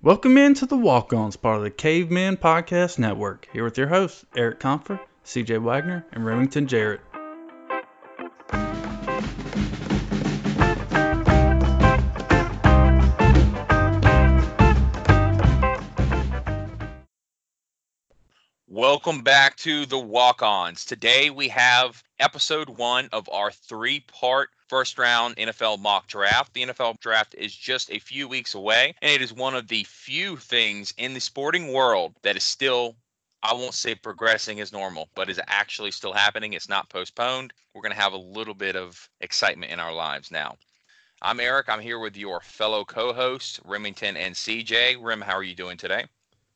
[0.00, 3.48] Welcome into the Walk Ons, part of the Caveman Podcast Network.
[3.52, 7.00] Here with your hosts, Eric Comfer, CJ Wagner, and Remington Jarrett.
[18.90, 20.86] Welcome back to the Walk Ons.
[20.86, 26.54] Today we have episode one of our three part first round NFL mock draft.
[26.54, 29.84] The NFL draft is just a few weeks away, and it is one of the
[29.84, 32.96] few things in the sporting world that is still,
[33.42, 36.54] I won't say progressing as normal, but is actually still happening.
[36.54, 37.52] It's not postponed.
[37.74, 40.56] We're going to have a little bit of excitement in our lives now.
[41.20, 41.68] I'm Eric.
[41.68, 44.96] I'm here with your fellow co hosts, Remington and CJ.
[44.98, 46.06] Rim, how are you doing today?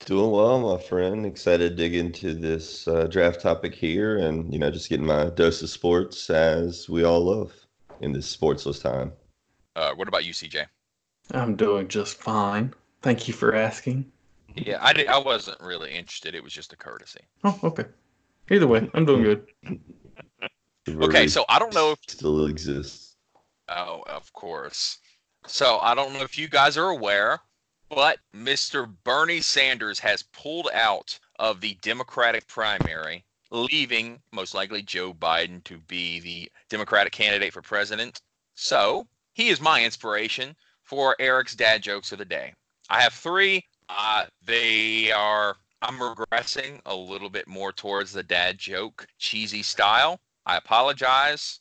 [0.04, 1.24] Doing well, my friend.
[1.24, 5.26] Excited to dig into this uh, draft topic here and, you know, just getting my
[5.30, 7.52] dose of sports as we all love
[8.00, 9.12] in this sportsless time.
[9.76, 10.66] Uh, what about you, CJ?
[11.30, 12.74] I'm doing just fine.
[13.00, 14.10] Thank you for asking.
[14.56, 16.34] Yeah, I, did, I wasn't really interested.
[16.34, 17.20] It was just a courtesy.
[17.44, 17.84] Oh, okay.
[18.50, 19.46] Either way, I'm doing good.
[20.88, 23.16] okay, so I don't know if still exists.
[23.68, 24.98] Oh, of course.
[25.46, 27.38] So I don't know if you guys are aware,
[27.94, 28.90] but Mr.
[29.04, 35.76] Bernie Sanders has pulled out of the Democratic primary leaving most likely Joe Biden to
[35.76, 38.22] be the Democratic candidate for president.
[38.54, 42.54] So he is my inspiration for Eric's dad jokes of the day.
[42.88, 43.62] I have three.
[43.90, 50.18] Uh, they are, I'm regressing a little bit more towards the dad joke cheesy style.
[50.46, 51.60] I apologize,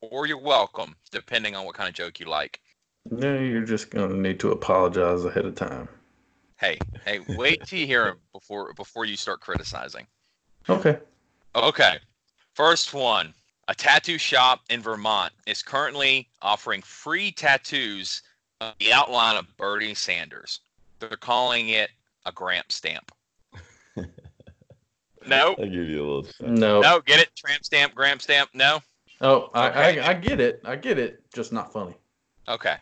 [0.00, 2.60] or you're welcome, depending on what kind of joke you like.
[3.10, 5.88] No, you're just gonna need to apologize ahead of time.
[6.58, 10.06] Hey, hey, wait till you hear him before before you start criticizing.
[10.68, 10.98] Okay.
[11.54, 11.98] Okay.
[12.54, 13.34] First one.
[13.68, 18.22] A tattoo shop in Vermont is currently offering free tattoos
[18.60, 20.60] of the outline of Bernie Sanders.
[20.98, 21.90] They're calling it
[22.26, 23.12] a Gramp stamp.
[25.26, 25.54] no.
[25.58, 26.26] I'll give you a little.
[26.40, 26.80] No.
[26.80, 27.30] No, get it?
[27.36, 28.50] Tramp stamp, Gramp stamp?
[28.52, 28.80] No?
[29.20, 30.00] Oh, I, Okay.
[30.00, 30.60] I, I get it.
[30.64, 31.22] I get it.
[31.32, 31.94] Just not funny.
[32.48, 32.76] Okay.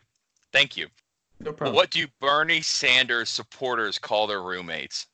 [0.53, 0.89] Thank you.
[1.41, 1.77] No problem.
[1.77, 5.07] What do Bernie Sanders supporters call their roommates?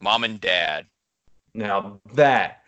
[0.00, 0.86] Mom and dad.
[1.54, 2.62] Now that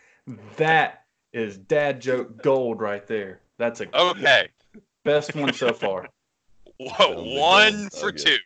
[0.57, 3.41] that is dad joke gold right there.
[3.59, 4.49] That's a Okay.
[5.05, 6.09] best one so far.
[6.79, 8.25] Whoa, one for Okay.
[8.25, 8.37] two.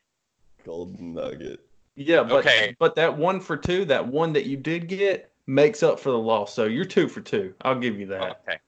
[0.64, 1.60] Golden nugget.
[1.94, 2.76] Yeah, but Okay.
[2.78, 6.18] but that one for two, that one that you did get makes up for the
[6.18, 6.52] loss.
[6.52, 7.54] So you're two for two.
[7.62, 8.40] I'll give you that.
[8.46, 8.58] Okay.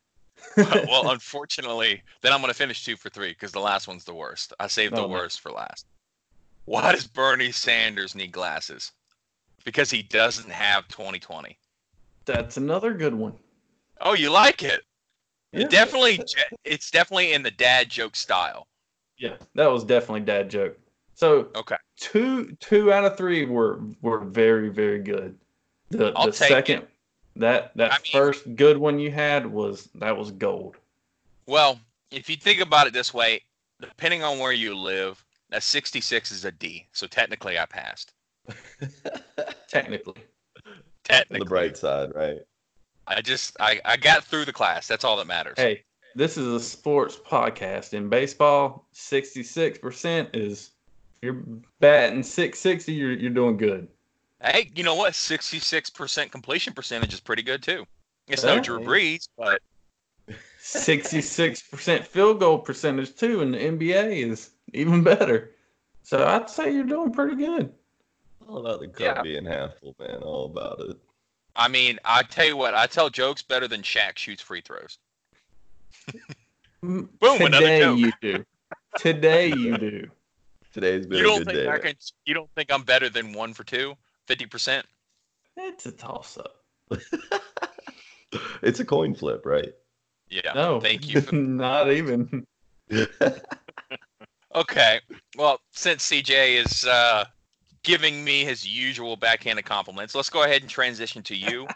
[0.56, 4.14] Well, unfortunately, then I'm going to finish two for three because the last one's the
[4.14, 4.52] worst.
[4.60, 5.12] I saved the Oh, no.
[5.12, 5.86] worst for last.
[6.64, 8.92] Why does Bernie Sanders need glasses?
[9.64, 11.56] Because he doesn't have 2020.
[12.26, 13.34] That's another good one.
[14.00, 14.82] Oh, you like it?
[15.52, 15.66] Yeah.
[15.68, 16.20] Definitely,
[16.64, 18.66] it's definitely in the dad joke style.
[19.16, 20.78] Yeah, that was definitely dad joke.
[21.14, 21.76] So Okay.
[21.98, 25.36] two two out of three were were very very good.
[25.90, 26.86] The I'll the second
[27.38, 30.76] that that I mean- first good one you had was that was gold.
[31.46, 33.40] Well, if you think about it this way,
[33.80, 36.86] depending on where you live, a 66 is a D.
[36.92, 38.12] So technically, I passed.
[39.68, 40.14] Technically,
[41.04, 42.38] Technically, the bright side, right?
[43.06, 44.86] I just I, I got through the class.
[44.86, 45.54] That's all that matters.
[45.56, 45.82] hey,
[46.14, 47.94] this is a sports podcast.
[47.94, 50.70] In baseball, sixty six percent is
[51.22, 51.42] you're
[51.80, 52.92] batting six sixty.
[52.92, 53.88] You're you're doing good.
[54.42, 55.14] Hey, you know what?
[55.14, 57.84] 66% completion percentage is pretty good too.
[58.28, 58.60] It's no Yeah.
[58.60, 59.60] Drew Brees, but
[60.60, 65.52] Sixty six percent field goal percentage too in the NBA is even better.
[66.02, 67.72] So I'd say you're doing pretty good.
[68.46, 69.22] All about the cup Yeah.
[69.22, 70.16] being half full, man.
[70.22, 70.96] All about it.
[71.56, 74.98] I mean, I tell you what, I tell jokes better than Shaq shoots free throws.
[76.82, 77.98] Boom, another Today joke.
[77.98, 78.44] you do.
[78.98, 80.10] Today you do.
[80.72, 81.68] Today's been You a don't good think day.
[81.68, 81.94] I can?
[82.26, 83.96] You don't think I'm better than one for two?
[84.28, 84.82] 50%?
[85.56, 86.54] It's a toss up.
[88.62, 89.72] it's a coin flip, right?
[90.28, 90.52] Yeah.
[90.54, 91.20] No, Thank you.
[91.20, 92.46] For, not even.
[94.54, 95.00] okay.
[95.36, 97.24] Well, since CJ is uh,
[97.82, 101.66] giving me his usual backhanded compliments, let's go ahead and transition to you.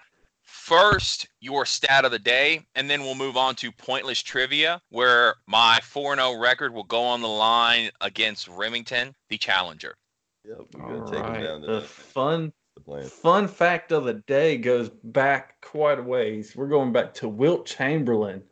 [0.43, 5.34] First, your stat of the day, and then we'll move on to pointless trivia, where
[5.46, 9.94] my 4 0 record will go on the line against Remington, the challenger.
[10.44, 11.42] Yep, we're gonna take him right.
[11.42, 11.82] down The tonight.
[11.84, 13.04] fun The plan.
[13.04, 16.56] fun fact of the day goes back quite a ways.
[16.56, 18.42] We're going back to Wilt Chamberlain.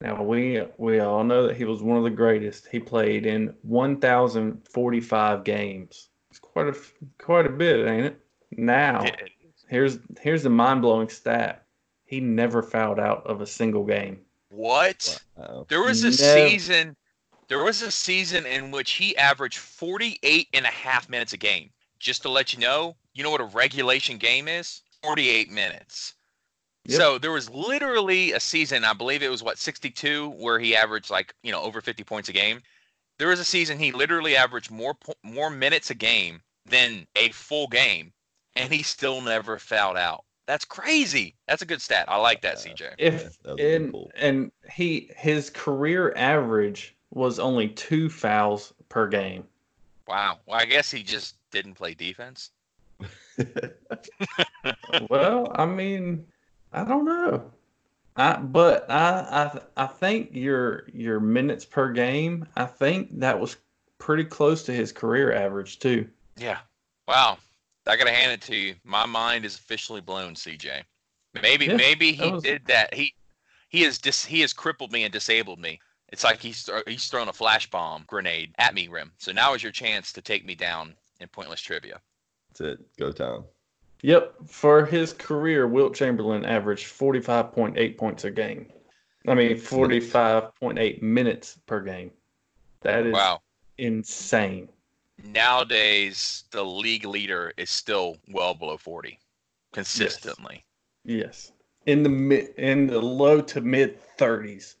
[0.00, 2.66] Now we we all know that he was one of the greatest.
[2.68, 6.08] He played in 1,045 games.
[6.30, 6.76] It's quite a
[7.18, 8.20] quite a bit, ain't it?
[8.52, 9.04] Now
[9.68, 11.64] here's here's the mind blowing stat.
[12.04, 14.20] He never fouled out of a single game.
[14.50, 15.20] What?
[15.36, 15.66] Wow.
[15.68, 16.48] There was a Never.
[16.48, 16.96] season.
[17.48, 21.70] There was a season in which he averaged 48 and a half minutes a game.
[21.98, 24.82] just to let you know, you know what a regulation game is?
[25.02, 26.14] 48 minutes.
[26.84, 26.96] Yep.
[27.00, 31.10] So there was literally a season, I believe it was what 62, where he averaged
[31.10, 32.60] like you know over 50 points a game.
[33.18, 37.30] There was a season he literally averaged more po- more minutes a game than a
[37.30, 38.12] full game,
[38.56, 40.24] and he still never fouled out.
[40.46, 41.34] That's crazy.
[41.48, 42.04] That's a good stat.
[42.08, 42.72] I like that, Yeah.
[42.72, 42.94] CJ.
[42.98, 44.10] If that and cool.
[44.16, 49.44] and he his career average was only two fouls per game.
[50.06, 50.38] Wow.
[50.46, 52.50] Well, I guess he just didn't play defense.
[55.10, 56.26] well, I mean,
[56.72, 57.50] I don't know.
[58.16, 63.56] I but I I I think your your minutes per game, I think that was
[63.98, 66.08] pretty close to his career average too.
[66.36, 66.58] Yeah.
[67.08, 67.38] Wow.
[67.86, 68.74] I gotta hand it to you.
[68.84, 70.82] My mind is officially blown, CJ.
[71.42, 72.94] Maybe Yeah, maybe he was- did that.
[72.94, 73.14] He
[73.68, 75.78] he has dis he has crippled me and disabled me.
[76.10, 79.12] It's like he's thro- he's thrown a flash bomb grenade at me, Rim.
[79.18, 82.00] So now is your chance to take me down in pointless trivia.
[82.50, 82.96] That's it.
[82.96, 83.44] Go town.
[84.02, 88.70] Yep, for his career, Wilt Chamberlain averaged 45.8 points a game.
[89.26, 92.12] I mean, 45.8 minutes per game.
[92.82, 93.42] That is Wow.
[93.78, 94.68] insane.
[95.24, 99.18] Nowadays the league leader is still well below 40
[99.72, 100.62] consistently.
[101.04, 101.52] Yes.
[101.86, 104.76] In the mid in the low to mid 30s.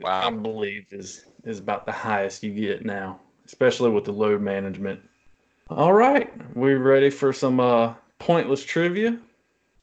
[0.00, 0.28] Wow.
[0.28, 5.00] I believe is is about the highest you get now, especially with the load management.
[5.68, 9.18] All right, we ready for some uh pointless trivia?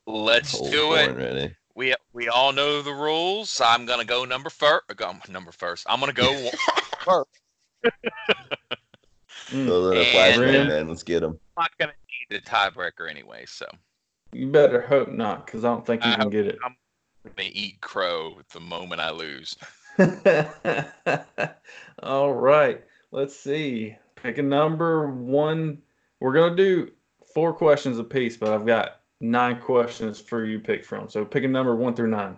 [0.08, 1.16] Let's Whole do it.
[1.16, 1.56] Ready.
[1.76, 3.62] We we all know the rules.
[3.64, 4.84] I'm gonna go number first.
[4.96, 5.86] Go number first.
[5.90, 6.32] I'm gonna go
[7.06, 7.24] one-
[9.48, 10.08] Throw that And-
[10.42, 10.88] flashbang, man.
[10.90, 11.40] Let's get him.
[11.58, 11.94] I'm not gonna
[12.32, 13.66] need the tiebreaker anyway, so
[14.32, 16.58] You better hope not, because I don't think you I can get it.
[16.64, 16.76] I'm
[17.36, 19.58] gonna eat crow the moment I lose.
[22.04, 22.84] All right.
[23.12, 23.96] Let's see.
[24.16, 25.82] Pick a number one.
[26.20, 26.92] We're gonna do
[27.34, 31.10] four questions apiece, but I've got nine questions for you to pick from.
[31.10, 32.38] So pick a number one through nine.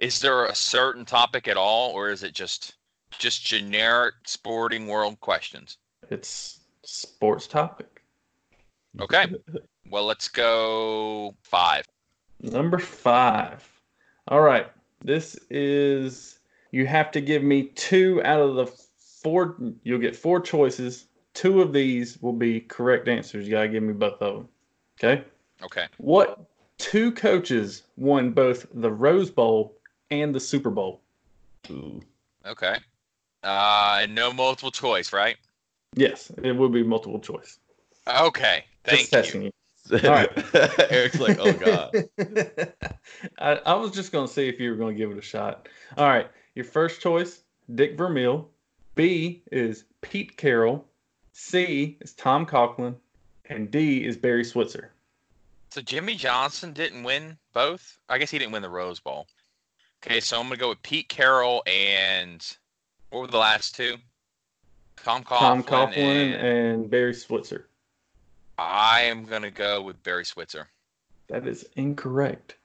[0.00, 2.74] Is there a certain topic at all, or is it just
[3.18, 5.78] just generic sporting world questions?
[6.10, 8.02] It's sports topic.
[9.00, 9.26] Okay.
[9.90, 11.84] Well, let's go five.
[12.40, 13.68] Number five.
[14.28, 14.70] All right.
[15.04, 16.38] This is
[16.72, 18.66] you have to give me two out of the
[19.22, 19.56] four.
[19.84, 21.06] You'll get four choices.
[21.34, 23.46] Two of these will be correct answers.
[23.46, 24.48] You gotta give me both of them.
[24.98, 25.24] Okay.
[25.62, 25.86] Okay.
[25.98, 26.44] What
[26.78, 29.76] two coaches won both the Rose Bowl
[30.10, 31.00] and the Super Bowl?
[31.70, 32.00] Ooh.
[32.44, 32.76] Okay.
[33.44, 35.36] Uh, and no multiple choice, right?
[35.94, 37.58] Yes, it will be multiple choice.
[38.08, 38.64] Okay.
[38.88, 39.32] Just Thank you.
[39.32, 39.52] testing you.
[40.08, 40.30] right.
[40.92, 41.94] Eric's like, oh god.
[43.38, 45.22] I, I was just going to see if you were going to give it a
[45.22, 45.68] shot.
[45.96, 46.30] All right.
[46.54, 47.40] Your first choice,
[47.74, 48.48] Dick Vermeil.
[48.94, 50.86] B is Pete Carroll.
[51.32, 52.94] C is Tom Coughlin.
[53.46, 54.92] And D is Barry Switzer.
[55.70, 57.98] So Jimmy Johnson didn't win both.
[58.08, 59.26] I guess he didn't win the Rose Bowl.
[60.04, 62.44] Okay, so I'm gonna go with Pete Carroll and
[63.10, 63.96] what were the last two?
[64.96, 65.38] Tom Coughlin.
[65.38, 67.68] Tom Coughlin and, and Barry Switzer.
[68.58, 70.68] I am gonna go with Barry Switzer.
[71.28, 72.56] That is incorrect.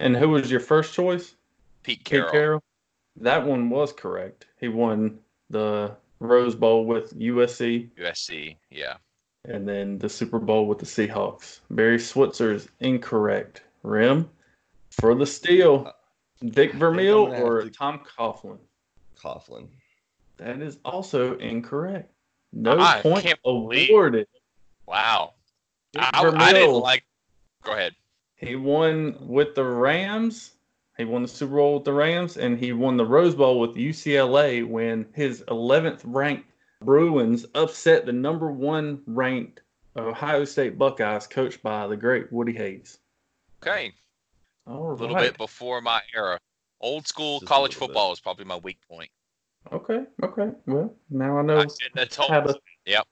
[0.00, 1.34] And who was your first choice?
[1.84, 2.62] Pete Pete Carroll.
[3.16, 4.46] That one was correct.
[4.58, 5.18] He won
[5.50, 8.56] the Rose Bowl with USC USC.
[8.70, 8.94] Yeah.
[9.44, 11.60] and then the Super Bowl with the Seahawks.
[11.70, 13.62] Barry Switzer is incorrect.
[13.82, 14.30] Rim
[14.90, 15.84] for the steal.
[15.88, 15.92] Uh,
[16.50, 18.58] Dick I'm Vermeil or to- Tom Coughlin.
[19.20, 19.66] Coughlin.
[20.38, 22.10] That is also incorrect.
[22.52, 24.26] No I point can't believe- awarded.
[24.86, 25.34] Wow.
[25.92, 27.04] Dick I, I didn't like.
[27.62, 27.94] Go ahead.
[28.36, 30.52] He won with the Rams.
[31.02, 33.74] He won the Super Bowl with the Rams, and he won the Rose Bowl with
[33.74, 36.48] UCLA when his 11th ranked
[36.80, 39.62] Bruins upset the number one ranked
[39.96, 42.98] Ohio State Buckeyes, coached by the great Woody Hayes.
[43.60, 43.92] Okay.
[44.64, 46.38] All A little bit before my era.
[46.80, 47.94] Old school Just college little bit.
[47.94, 49.10] football is probably my weak point.
[49.72, 50.04] Okay.
[50.22, 50.50] Okay.
[50.66, 52.60] Well, now I know I shouldn't have how to.
[52.86, 53.08] Yep.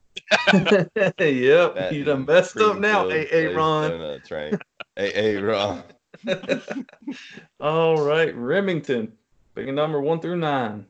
[1.18, 1.74] yep.
[1.74, 3.90] That you done messed up now, Springfield AA Ron.
[3.90, 4.54] Donuts, right?
[4.96, 5.82] AA Ron.
[7.60, 9.12] All right, Remington.
[9.54, 10.86] Pick a number one through nine.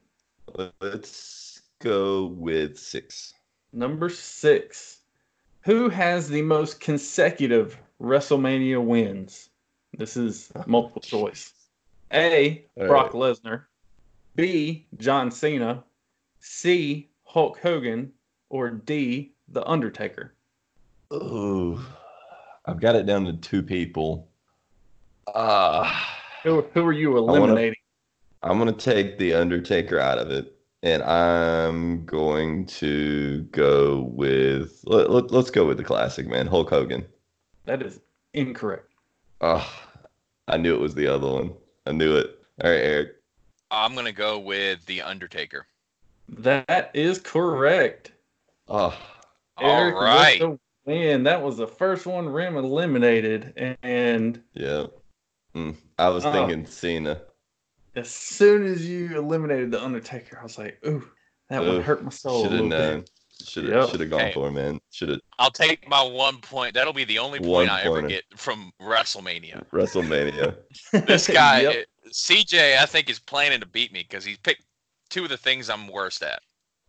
[0.80, 3.34] Let's go with six.
[3.72, 4.98] Number six.
[5.62, 9.50] Who has the most consecutive WrestleMania wins?
[9.96, 11.52] This is multiple oh, choice.
[12.12, 12.64] A.
[12.76, 13.64] All Brock Lesnar.
[14.36, 14.86] B.
[14.96, 15.84] John Cena.
[16.40, 17.08] C.
[17.24, 18.12] Hulk Hogan.
[18.48, 19.32] Or D.
[19.48, 20.34] The Undertaker.
[21.12, 21.80] Ooh,
[22.66, 24.28] I've got it down to two people.
[25.34, 25.92] Uh,
[26.42, 27.76] Who, who are you wanna- eliminating?
[28.42, 35.10] I'm gonna take the Undertaker out of it And I'm going to go with let,
[35.10, 37.04] let, us go with the classic man, Hulk Hogan.
[37.66, 38.00] That is
[38.32, 38.90] incorrect.
[39.42, 39.70] Oh,
[40.48, 41.52] I knew it was the other one.
[41.86, 42.38] I knew it.
[42.64, 43.16] All right, Eric.
[43.70, 45.66] I'm gonna go with the Undertaker.
[46.28, 48.12] That is correct.
[48.68, 48.96] Oh,
[49.60, 50.42] Eric all right.
[50.86, 54.86] Man, that was the first one Rim eliminated, and yeah,
[55.54, 57.20] mm, I was uh, thinking Cena.
[57.96, 61.06] As soon as you eliminated the Undertaker, I was like, "Ooh,
[61.48, 63.04] that would hurt my soul." Should have known.
[63.44, 63.90] Should have yep.
[63.90, 64.80] should have gone hey, for it, man.
[64.90, 65.20] Should have.
[65.38, 66.74] I'll take my one point.
[66.74, 69.64] That'll be the only point I ever get from WrestleMania.
[69.70, 70.56] WrestleMania.
[71.06, 71.86] this guy, yep.
[72.08, 74.64] CJ, I think is planning to beat me because he's picked
[75.08, 76.40] two of the things I'm worst at.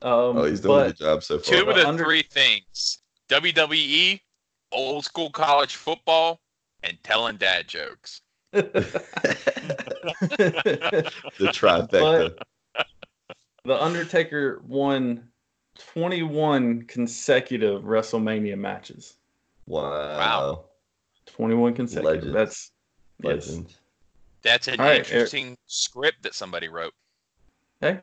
[0.01, 1.57] Um, oh, he's doing a good job so far.
[1.57, 2.99] Two of the under- three things:
[3.29, 4.19] WWE,
[4.71, 6.39] old school college football,
[6.83, 8.21] and telling dad jokes.
[8.53, 9.51] the
[11.39, 12.36] trifecta.
[12.74, 12.88] But
[13.63, 15.29] the Undertaker won
[15.77, 19.15] 21 consecutive WrestleMania matches.
[19.67, 19.89] Wow.
[19.89, 20.65] Wow.
[21.27, 22.34] 21 consecutive.
[22.34, 22.34] Legends.
[22.34, 22.72] That's
[23.24, 23.65] legend.
[23.70, 23.77] Yes.
[24.43, 25.60] That's an right, interesting Eric.
[25.67, 26.93] script that somebody wrote.
[27.79, 28.00] Hey,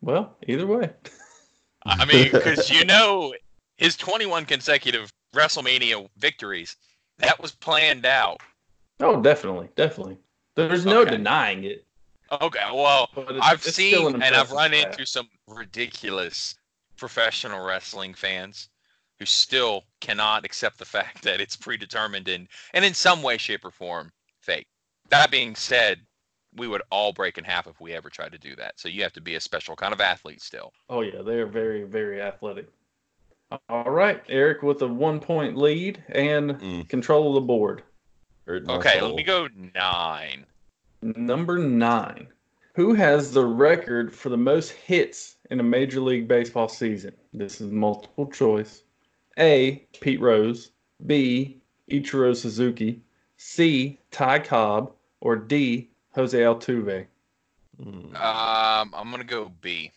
[0.00, 0.90] well, either way.
[1.84, 3.34] I mean, because you know
[3.76, 6.76] his 21 consecutive WrestleMania victories,
[7.18, 8.40] that was planned out.
[9.00, 10.18] Oh, definitely, definitely.
[10.54, 11.10] There's no okay.
[11.10, 11.84] denying it.
[12.40, 14.92] Okay, well, it's, I've it's seen an and I've run stat.
[14.92, 16.56] into some ridiculous
[16.96, 18.68] professional wrestling fans
[19.18, 23.64] who still cannot accept the fact that it's predetermined and, and in some way, shape,
[23.64, 24.10] or form
[24.40, 24.66] fake.
[25.10, 26.00] That being said,
[26.56, 28.80] we would all break in half if we ever tried to do that.
[28.80, 30.72] So you have to be a special kind of athlete still.
[30.88, 32.68] Oh yeah, they're very, very athletic.
[33.68, 36.88] All right, Eric with a one point lead and mm.
[36.88, 37.82] control of the board.
[38.48, 40.46] Okay, let me go nine.
[41.02, 42.28] Number nine.
[42.74, 47.14] Who has the record for the most hits in a Major League Baseball season?
[47.32, 48.82] This is multiple choice.
[49.38, 49.86] A.
[50.00, 50.70] Pete Rose.
[51.06, 51.60] B.
[51.90, 53.00] Ichiro Suzuki.
[53.36, 53.98] C.
[54.10, 54.92] Ty Cobb.
[55.20, 55.88] Or D.
[56.14, 57.06] Jose Altuve.
[57.80, 59.90] Um, I'm gonna go B.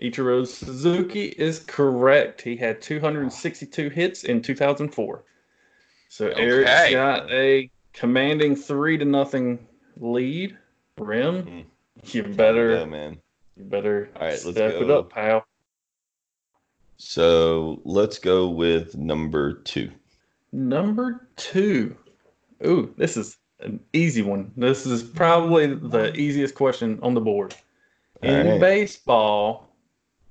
[0.00, 2.40] Ichiro Suzuki is correct.
[2.42, 5.24] He had 262 hits in 2004.
[6.08, 6.40] So okay.
[6.40, 9.66] Eric's got a commanding three to nothing
[9.98, 10.56] lead.
[10.98, 11.42] Rim.
[11.42, 11.60] Mm-hmm.
[12.04, 13.18] You better, go, man.
[13.56, 14.82] You better All right, let's step go.
[14.82, 15.44] it up, pal.
[16.96, 19.90] So let's go with number two.
[20.52, 21.96] Number two.
[22.64, 24.52] Ooh, this is an easy one.
[24.56, 27.54] This is probably the easiest question on the board.
[28.22, 28.60] In right.
[28.60, 29.68] baseball,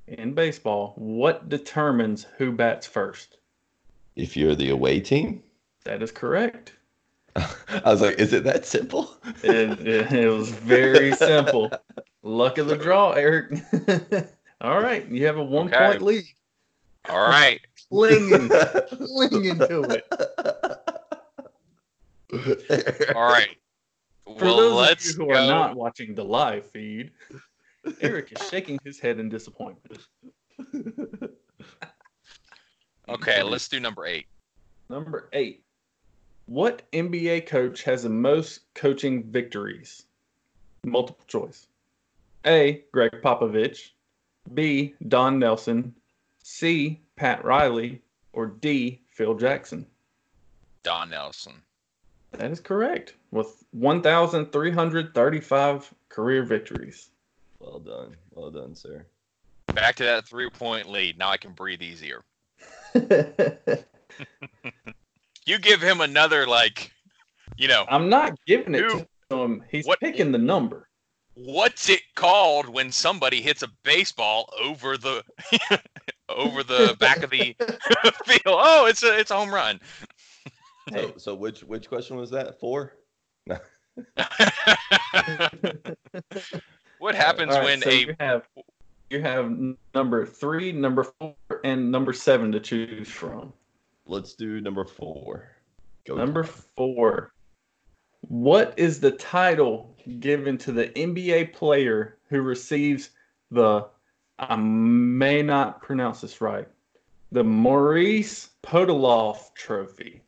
[0.08, 3.38] in baseball, what determines who bats first?
[4.16, 5.44] If you're the away team?
[5.84, 6.74] That is correct.
[7.84, 9.16] I was like, is it that simple?
[9.44, 11.72] it, it, it, was very simple.
[12.24, 13.60] Luck of the draw, Eric.
[14.62, 15.78] All right, you have a one okay.
[15.78, 16.24] point lead.
[17.10, 18.50] All right, clinging,
[18.90, 20.06] clinging to it.
[23.16, 23.56] All right.
[24.26, 25.40] For well, those of you who go.
[25.40, 27.12] are not watching the live feed,
[28.02, 30.00] Eric is shaking his head in disappointment.
[33.08, 34.26] okay, let's do number eight.
[34.90, 35.64] Number eight.
[36.48, 40.04] What NBA coach has the most coaching victories?
[40.86, 41.68] Multiple choice.
[42.46, 42.84] A.
[42.94, 43.90] Gregg Popovich.
[44.54, 44.96] B.
[45.10, 45.94] Don Nelson.
[46.42, 47.02] C.
[47.18, 48.02] Pat Riley.
[48.32, 49.02] Or D.
[49.10, 49.86] Phil Jackson.
[50.84, 51.62] Don Nelson.
[52.32, 53.16] That is correct.
[53.32, 57.10] With 1,335 career victories.
[57.60, 58.16] Well done.
[58.32, 59.06] Well done, sir.
[59.74, 61.18] Back to that three point lead.
[61.18, 62.24] Now I can breathe easier.
[65.48, 66.92] You give him another like,
[67.56, 67.86] you know.
[67.90, 69.64] I'm not giving it who, to him.
[69.72, 70.90] He's what, picking the number.
[71.36, 75.24] What's it called when somebody hits a baseball over the
[76.30, 77.56] over the back of the
[78.26, 78.42] field?
[78.46, 79.80] Oh, it's a it's a home run.
[80.92, 82.60] So, so which which question was that?
[82.60, 82.98] Four.
[87.00, 88.50] what happens right, when so a you have
[89.10, 89.50] you have
[89.96, 93.54] number three, number four, and number seven to choose from.
[94.08, 95.50] Let's do number four.
[96.06, 96.54] Go number time.
[96.76, 97.34] four.
[98.22, 103.12] What is the title given to the NBA player who receives
[103.52, 103.88] the,
[104.40, 106.68] I may not pronounce this right,
[107.32, 110.22] the Maurice Podoloff Trophy?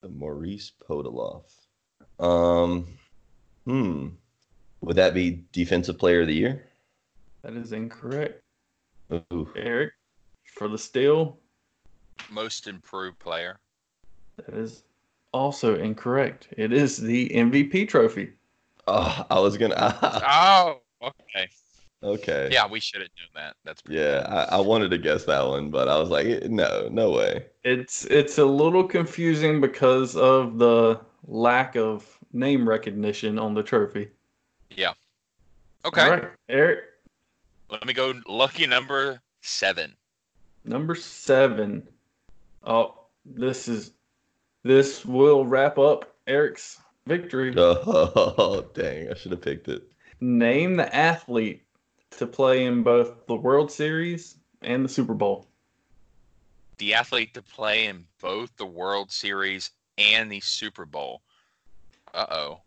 [0.00, 1.44] The Maurice Podoloff.
[2.18, 2.86] Um,
[3.66, 4.08] hmm.
[4.80, 6.66] Would that be Defensive Player of the Year?
[7.42, 8.42] That is incorrect.
[9.12, 9.48] Ooh.
[9.56, 9.92] Eric,
[10.56, 11.38] for the steal,
[12.30, 13.58] most improved player.
[14.36, 14.82] That is
[15.32, 16.48] also incorrect.
[16.56, 18.32] It is the MVP trophy.
[18.86, 19.74] Oh, I was gonna.
[20.02, 21.48] oh, okay.
[22.02, 22.50] Okay.
[22.52, 23.56] Yeah, we should have known that.
[23.64, 24.26] That's pretty Yeah.
[24.28, 27.46] I, I wanted to guess that one, but I was like, no, no way.
[27.64, 34.08] It's it's a little confusing because of the lack of name recognition on the trophy.
[34.70, 34.92] Yeah.
[35.86, 36.02] Okay.
[36.02, 36.80] All right, Eric,
[37.70, 39.94] Let me go lucky number seven.
[40.64, 41.86] number seven.
[42.66, 42.94] Oh,
[43.24, 43.92] this is
[44.62, 47.54] this will wrap up Eric's victory.
[47.56, 49.82] Oh, dang, I should have picked it.
[50.20, 51.62] Name the athlete
[52.12, 55.46] to play in both the World Series and the Super Bowl.
[56.78, 61.22] The athlete to play in both the World Series and the Super Bowl.
[62.12, 62.60] Uh oh.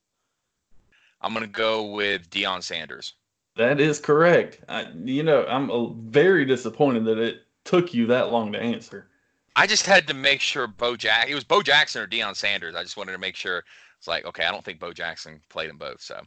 [1.21, 3.13] I'm gonna go with Deion Sanders.
[3.55, 4.59] That is correct.
[4.69, 9.07] I, you know, I'm uh, very disappointed that it took you that long to answer.
[9.57, 11.29] I just had to make sure Bo Jack.
[11.29, 12.75] It was Bo Jackson or Deion Sanders.
[12.75, 13.63] I just wanted to make sure.
[13.97, 15.99] It's like okay, I don't think Bo Jackson played in both.
[15.99, 16.21] So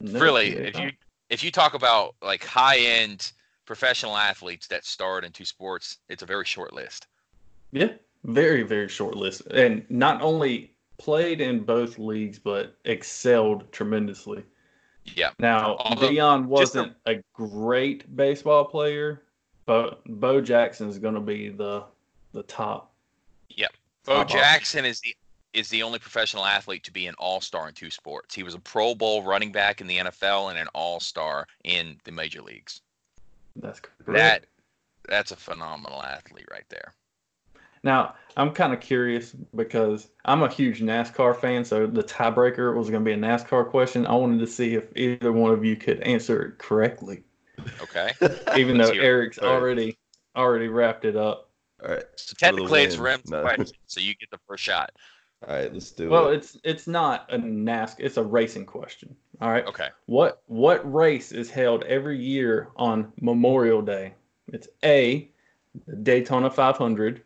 [0.00, 0.90] No, really, if you
[1.28, 3.32] if you talk about like high end
[3.66, 7.06] professional athletes that starred in two sports, it's a very short list.
[7.72, 7.92] Yeah,
[8.24, 9.42] very, very short list.
[9.50, 14.44] And not only played in both leagues, but excelled tremendously.
[15.04, 15.30] Yeah.
[15.38, 19.22] Now, Although, Deion wasn't a great baseball player,
[19.66, 21.84] but Bo Jackson is going to be the
[22.34, 22.92] the top.
[23.48, 23.72] Yep.
[24.04, 24.40] Bo Top option.
[24.40, 25.16] Jackson is the
[25.54, 28.34] is the only professional athlete to be an all-star in two sports.
[28.34, 32.10] He was a Pro Bowl running back in the NFL and an all-star in the
[32.10, 32.80] major leagues.
[33.54, 34.18] That's correct.
[34.18, 34.46] That
[35.08, 36.92] that's a phenomenal athlete right there.
[37.84, 42.88] Now, I'm kind of curious because I'm a huge NASCAR fan, so the tiebreaker was
[42.88, 44.06] going to be a NASCAR question.
[44.06, 47.22] I wanted to see if either one of you could answer it correctly,
[47.82, 48.10] Okay.
[48.56, 49.06] even though Let's hear it.
[49.06, 49.98] Eric's already
[50.34, 51.50] already wrapped it up.
[51.84, 52.04] All right.
[52.16, 53.04] So for the technically it's win.
[53.04, 53.42] Rem's No.
[53.42, 54.92] question, so you get the first shot.
[55.46, 56.24] All right, let's do Well, it.
[56.24, 59.14] Well, it's it's not a NASCAR; it's a racing question.
[59.42, 59.66] All right.
[59.66, 59.88] Okay.
[60.06, 64.14] What what race is held every year on Memorial Day?
[64.48, 65.28] It's A,
[65.86, 67.22] the Daytona 500,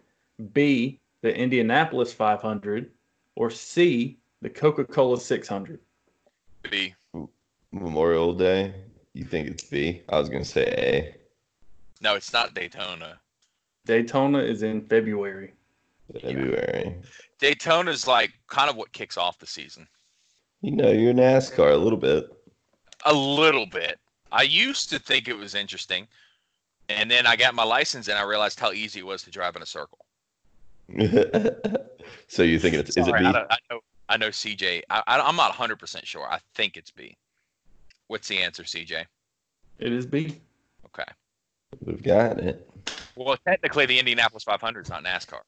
[0.52, 2.90] B, the Indianapolis 500,
[3.36, 5.80] or C, the Coca-Cola 600.
[6.70, 6.94] B.
[7.72, 8.74] Memorial Day.
[9.14, 10.02] You think it's B?
[10.08, 11.16] I was gonna say A.
[12.00, 13.20] No, it's not Daytona.
[13.88, 15.54] Daytona is in February.
[16.20, 16.94] February.
[17.40, 19.88] Daytona's like kind of what kicks off the season.
[20.60, 22.30] You know, you're NASCAR a little bit.
[23.06, 23.98] A little bit.
[24.30, 26.06] I used to think it was interesting,
[26.90, 29.56] and then I got my license and I realized how easy it was to drive
[29.56, 30.04] in a circle.
[32.28, 33.26] so you think it's is it Sorry, B?
[33.26, 33.32] I,
[33.70, 33.80] know.
[34.10, 34.82] I know CJ.
[34.90, 36.26] I, I, I'm not 100 percent sure.
[36.28, 37.16] I think it's B.
[38.08, 39.06] What's the answer, CJ?
[39.78, 40.38] It is B.
[40.84, 41.10] Okay.
[41.84, 42.68] We've got it.
[43.16, 45.40] Well, technically, the Indianapolis 500 is not NASCAR.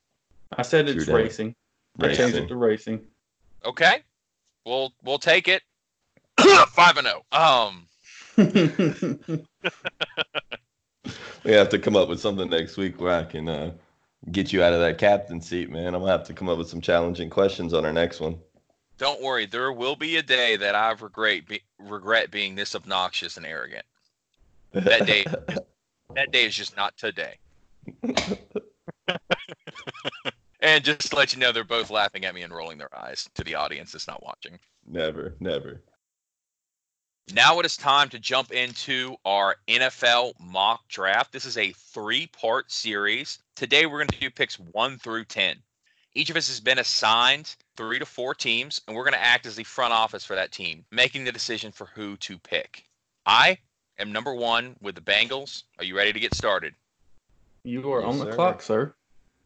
[0.56, 1.22] I said it's True that.
[1.22, 1.54] racing.
[2.00, 3.02] I changed it to racing.
[3.64, 4.02] Okay.
[4.64, 5.62] We'll we'll take it.
[6.68, 7.24] Five and zero.
[7.32, 7.86] Um.
[11.44, 13.72] We have to come up with something next week where I can uh,
[14.30, 15.94] get you out of that captain seat, man.
[15.94, 18.38] I'm gonna have to come up with some challenging questions on our next one.
[18.98, 19.46] Don't worry.
[19.46, 23.84] There will be a day that I regret be, regret being this obnoxious and arrogant.
[24.72, 25.24] That day.
[26.14, 27.38] That day is just not today.
[30.60, 33.28] and just to let you know, they're both laughing at me and rolling their eyes
[33.34, 34.58] to the audience that's not watching.
[34.86, 35.82] never, never.
[37.32, 41.32] Now it is time to jump into our NFL mock draft.
[41.32, 43.38] This is a three part series.
[43.54, 45.56] Today we're going to do picks one through 10.
[46.14, 49.46] Each of us has been assigned three to four teams, and we're going to act
[49.46, 52.84] as the front office for that team, making the decision for who to pick.
[53.26, 53.58] I
[54.00, 55.64] am number one with the Bengals.
[55.78, 56.74] Are you ready to get started?
[57.62, 58.34] you are Yes, on the sir.
[58.34, 58.94] clock, sir.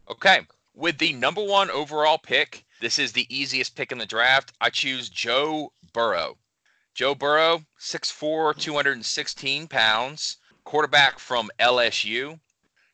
[0.09, 0.47] Okay.
[0.75, 4.53] With the number one overall pick, this is the easiest pick in the draft.
[4.61, 6.37] I choose Joe Burrow.
[6.95, 12.38] Joe Burrow, 6'4, 216 pounds, quarterback from LSU.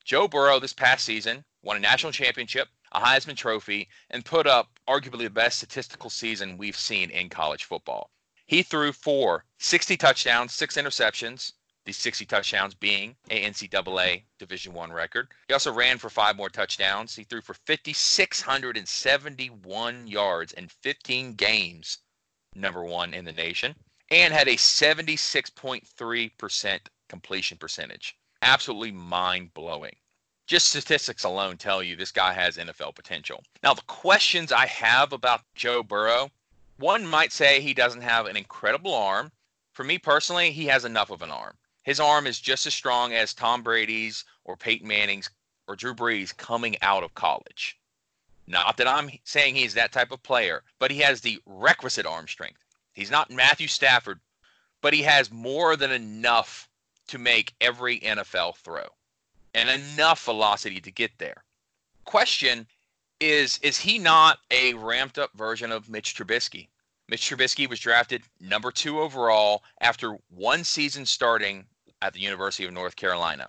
[0.04, 4.78] Joe Burrow this past season won a national championship, a Heisman Trophy, and put up
[4.88, 8.10] arguably the best statistical season we've seen in college football.
[8.50, 11.52] He threw for 60 touchdowns, six interceptions,
[11.84, 15.32] the 60 touchdowns being a NCAA Division One record.
[15.46, 17.14] He also ran for five more touchdowns.
[17.14, 21.98] He threw for 5,671 yards in 15 games,
[22.56, 23.76] number one in the nation,
[24.10, 28.16] and had a 76.3% completion percentage.
[28.42, 29.94] Absolutely mind blowing.
[30.48, 33.44] Just statistics alone tell you this guy has NFL potential.
[33.62, 36.32] Now, the questions I have about Joe Burrow
[36.80, 39.30] one might say he doesn't have an incredible arm.
[39.72, 41.56] For me personally, he has enough of an arm.
[41.82, 45.30] His arm is just as strong as Tom Brady's or Peyton Manning's
[45.66, 47.78] or Drew Brees coming out of college.
[48.46, 52.26] Not that I'm saying he's that type of player, but he has the requisite arm
[52.26, 52.64] strength.
[52.92, 54.20] He's not Matthew Stafford,
[54.80, 56.68] but he has more than enough
[57.08, 58.86] to make every NFL throw
[59.54, 61.44] and enough velocity to get there.
[62.04, 62.66] Question
[63.20, 66.68] is is he not a ramped up version of Mitch Trubisky?
[67.08, 71.66] Mitch Trubisky was drafted number 2 overall after one season starting
[72.02, 73.48] at the University of North Carolina.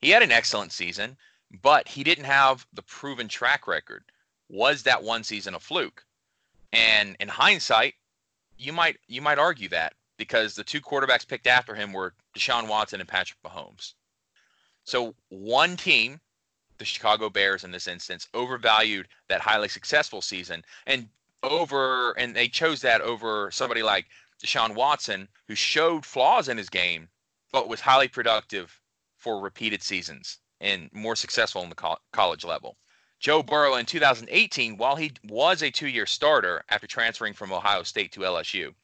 [0.00, 1.16] He had an excellent season,
[1.62, 4.04] but he didn't have the proven track record.
[4.48, 6.04] Was that one season a fluke?
[6.72, 7.94] And in hindsight,
[8.56, 12.68] you might you might argue that because the two quarterbacks picked after him were Deshaun
[12.68, 13.94] Watson and Patrick Mahomes.
[14.84, 16.20] So one team,
[16.78, 21.08] the Chicago Bears in this instance, overvalued that highly successful season and
[21.42, 24.06] over and they chose that over somebody like
[24.42, 27.08] Deshaun Watson, who showed flaws in his game,
[27.52, 28.80] but was highly productive
[29.18, 32.76] for repeated seasons and more successful in the co- college level.
[33.20, 37.82] Joe Burrow in 2018, while he was a two year starter after transferring from Ohio
[37.82, 38.74] State to LSU,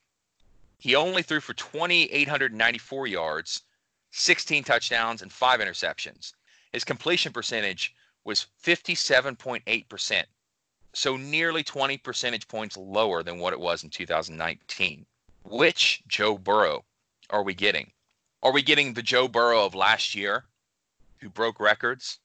[0.78, 3.62] he only threw for 2,894 yards,
[4.12, 6.32] 16 touchdowns, and five interceptions.
[6.72, 10.24] His completion percentage was 57.8%,
[10.92, 15.06] so nearly 20 percentage points lower than what it was in 2019.
[15.42, 16.84] Which Joe Burrow
[17.28, 17.92] are we getting?
[18.42, 20.44] Are we getting the Joe Burrow of last year
[21.18, 22.18] who broke records?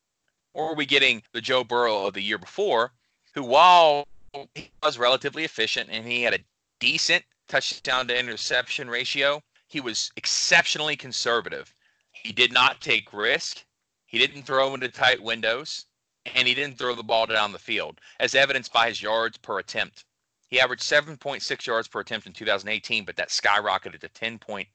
[0.54, 2.94] Or are we getting the Joe Burrow of the year before
[3.34, 4.08] who, while
[4.54, 6.46] he was relatively efficient and he had a
[6.80, 11.74] decent touchdown to interception ratio, he was exceptionally conservative.
[12.12, 13.66] He did not take risk.
[14.15, 15.88] He didn't throw into tight windows,
[16.25, 19.60] and he didn't throw the ball down the field, as evidenced by his yards per
[19.60, 20.06] attempt.
[20.47, 24.67] He averaged 7.6 yards per attempt in 2018, but that skyrocketed to 10.8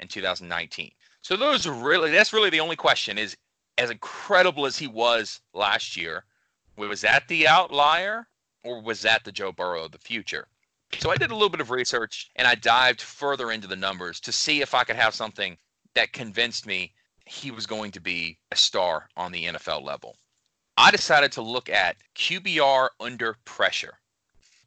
[0.00, 0.90] in 2019.
[1.22, 3.36] So those are really that's really the only question is
[3.78, 6.24] as incredible as he was last year,
[6.74, 8.26] was that the outlier
[8.64, 10.48] or was that the Joe Burrow of the future?
[10.98, 14.18] So I did a little bit of research and I dived further into the numbers
[14.18, 15.56] to see if I could have something
[15.94, 16.94] that convinced me
[17.30, 20.16] he was going to be a star on the NFL level.
[20.76, 24.00] I decided to look at QBR under pressure.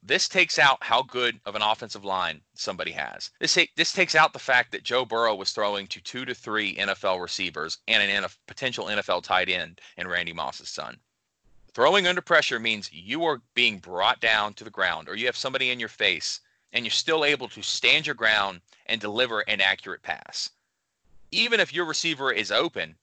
[0.01, 3.31] This takes out how good of an offensive line somebody has.
[3.39, 6.75] This this takes out the fact that Joe Burrow was throwing to two to three
[6.75, 11.01] NFL receivers and an potential NFL tight end and Randy Moss's son.
[11.73, 15.35] Throwing under pressure means you are being brought down to the ground or you have
[15.35, 16.39] somebody in your face
[16.71, 20.49] and you're still able to stand your ground and deliver an accurate pass.
[21.33, 22.95] Even if your receiver is open,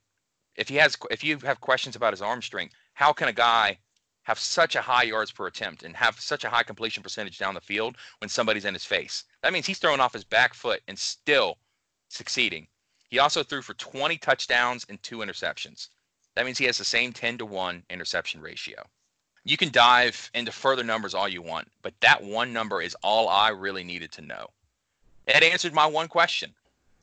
[0.60, 3.78] if he has if you have questions about his arm strength, how can a guy
[4.24, 7.54] have such a high yards per attempt and have such a high completion percentage down
[7.54, 9.24] the field when somebody's in his face?
[9.42, 11.56] That means he's throwing off his back foot and still
[12.08, 12.66] succeeding.
[13.08, 15.88] He also threw for 20 touchdowns and two interceptions.
[16.36, 18.84] That means he has the same 10 to 1 interception ratio.
[19.44, 23.28] You can dive into further numbers all you want, but that one number is all
[23.28, 24.48] I really needed to know.
[25.26, 26.54] It answered my one question.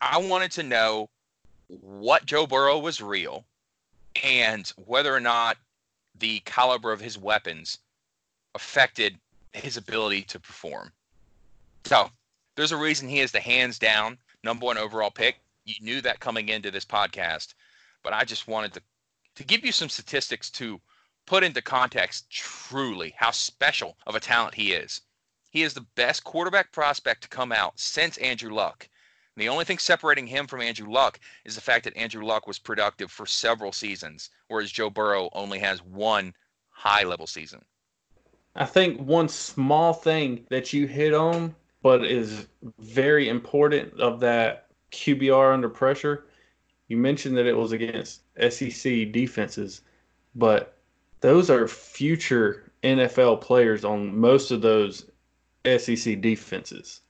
[0.01, 1.09] I wanted to know
[1.67, 3.45] what Joe Burrow was real
[4.23, 5.57] and whether or not
[6.19, 7.79] the caliber of his weapons
[8.55, 9.17] affected
[9.53, 10.91] his ability to perform.
[11.85, 12.09] So
[12.55, 15.39] there's a reason he is the hands down number one overall pick.
[15.65, 17.53] You knew that coming into this podcast,
[18.03, 18.81] but I just wanted to
[19.35, 20.81] to give you some statistics to
[21.27, 25.01] put into context truly how special of a talent he is.
[25.51, 28.89] He is the best quarterback prospect to come out since Andrew Luck.
[29.35, 32.47] And the only thing separating him from Andrew Luck is the fact that Andrew Luck
[32.47, 36.33] was productive for several seasons, whereas Joe Burrow only has one
[36.69, 37.63] high level season.
[38.55, 42.47] I think one small thing that you hit on, but is
[42.79, 46.25] very important of that QBR under pressure.
[46.87, 49.81] You mentioned that it was against SEC defenses,
[50.33, 50.76] but
[51.21, 55.05] those are future NFL players on most of those
[55.65, 57.01] SEC defenses.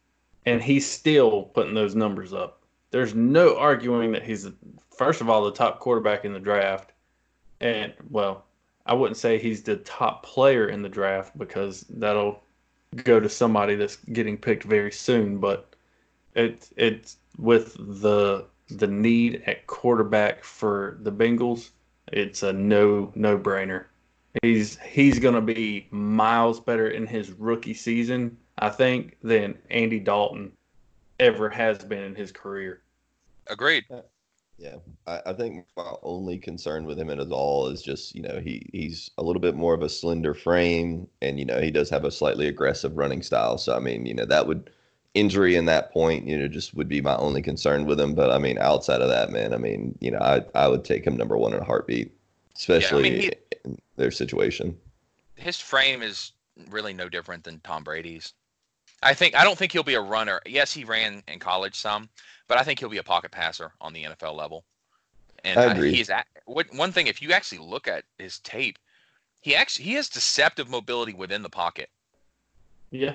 [0.46, 2.62] And he's still putting those numbers up.
[2.91, 4.48] There's no arguing that he's,
[4.96, 6.93] first of all, the top quarterback in the draft.
[7.60, 8.46] And, well,
[8.86, 12.41] I wouldn't say he's the top player in the draft because that'll
[12.96, 15.38] go to somebody that's getting picked very soon.
[15.39, 15.76] But
[16.36, 21.70] it's it's with the the need at quarterback for the Bengals,
[22.12, 23.86] it's a no no brainer.
[24.42, 30.52] He's he's gonna be miles better in his rookie season, I think, than Andy Dalton
[31.20, 32.82] ever has been in his career.
[33.48, 33.86] Agreed.
[33.90, 34.02] Uh,
[34.60, 38.40] yeah, I, I think my only concern with him at all is just you know
[38.40, 41.90] he he's a little bit more of a slender frame, and you know he does
[41.90, 43.58] have a slightly aggressive running style.
[43.58, 44.70] So I mean, you know that would
[45.13, 48.13] injury in that point, you know, just would be my only concern with him.
[48.13, 51.06] But I mean, outside of that, man, I mean, you know, I I would take
[51.06, 52.12] him number one in a heartbeat,
[52.56, 53.32] especially yeah, I mean, he,
[53.67, 54.77] in their situation.
[55.36, 56.32] His frame is
[56.69, 58.34] really no different than Tom Brady's.
[59.03, 60.41] I think I don't think he'll be a runner.
[60.45, 62.10] Yes, he ran in college some,
[62.47, 64.63] but I think he'll be a pocket passer on the NFL level.
[65.43, 65.93] And I agree.
[65.93, 68.80] he's at, what one thing if you actually look at his tape,
[69.41, 71.89] he actually he has deceptive mobility within the pocket.
[72.89, 73.13] Yeah.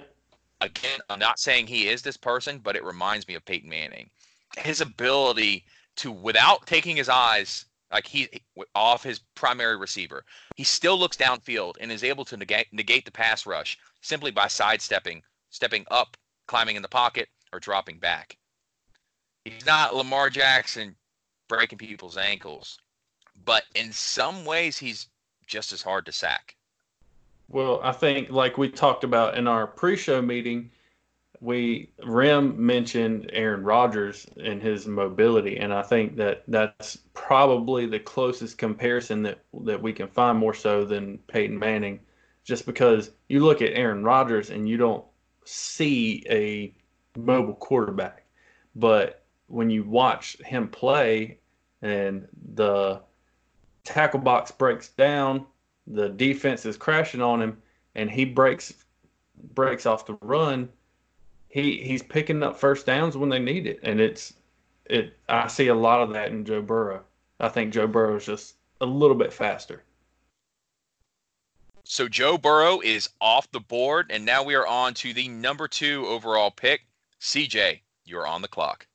[0.61, 4.09] Again, I'm not saying he is this person, but it reminds me of Peyton Manning.
[4.57, 5.65] His ability
[5.97, 8.29] to without taking his eyes like he
[8.75, 10.25] off his primary receiver,
[10.57, 14.49] he still looks downfield and is able to negate negate the pass rush simply by
[14.49, 18.39] sidestepping, stepping up, climbing in the pocket, or dropping back.
[19.45, 20.97] He's not Lamar Jackson
[21.49, 22.79] breaking people's ankles,
[23.45, 25.09] but in some ways he's
[25.47, 26.57] just as hard to sack.
[27.49, 30.71] Well, I think like we talked about in our pre-show meeting,
[31.43, 37.99] we Rim mentioned Aaron Rodgers and his mobility, and I think that that's probably the
[37.99, 41.99] closest comparison that that we can find more so than Peyton Manning,
[42.45, 45.05] just because you look at Aaron Rodgers and you don't
[45.45, 46.73] see a
[47.19, 48.25] mobile quarterback,
[48.77, 51.39] but when you watch him play
[51.83, 53.03] and the
[53.83, 55.45] tackle box breaks down,
[55.89, 57.61] the defense is crashing on him,
[57.97, 58.73] and he breaks
[59.55, 60.69] breaks off the run.
[61.53, 64.33] He he's picking up first downs when they need it, and it's
[64.87, 65.19] it.
[65.29, 67.03] I see a lot of that in Joe Burrow.
[67.39, 69.83] I think Joe Burrow is just a little bit faster.
[71.85, 75.69] So Joe Burrow is off the board, and now we are on to the number
[75.69, 76.87] two overall pick.
[77.21, 78.87] CJ, you're on the clock.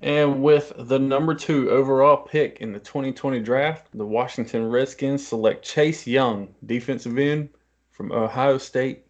[0.00, 5.64] And with the number two overall pick in the 2020 draft, the Washington Redskins select
[5.64, 7.50] Chase Young, defensive end
[7.92, 9.06] from Ohio State,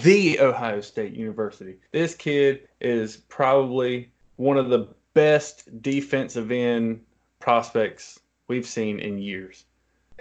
[0.00, 1.76] the Ohio State University.
[1.90, 7.04] This kid is probably one of the best defensive end
[7.40, 9.64] prospects we've seen in years.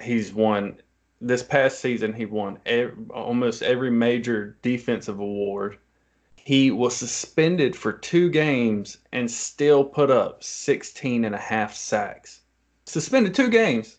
[0.01, 0.81] He's won
[1.21, 5.77] this past season, he won every, almost every major defensive award
[6.43, 12.41] he was suspended for two games and still put up 16 and a half sacks.
[12.85, 13.97] Suspended two games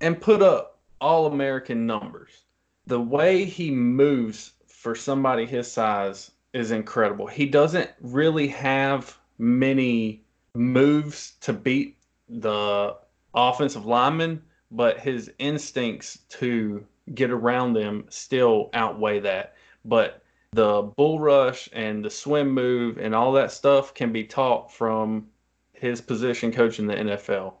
[0.00, 2.42] and put up all American numbers.
[2.86, 4.51] The way he moves
[4.82, 7.28] for somebody his size is incredible.
[7.28, 10.24] He doesn't really have many
[10.56, 12.96] moves to beat the
[13.32, 14.42] offensive lineman,
[14.72, 19.54] but his instincts to get around them still outweigh that.
[19.84, 24.72] But the bull rush and the swim move and all that stuff can be taught
[24.72, 25.28] from
[25.74, 27.54] his position coach in the NFL.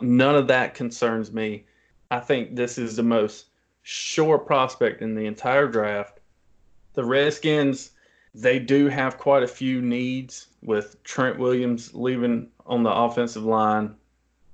[0.00, 1.64] None of that concerns me.
[2.12, 3.46] I think this is the most
[3.82, 6.17] sure prospect in the entire draft.
[6.94, 7.90] The Redskins,
[8.34, 13.94] they do have quite a few needs with Trent Williams leaving on the offensive line.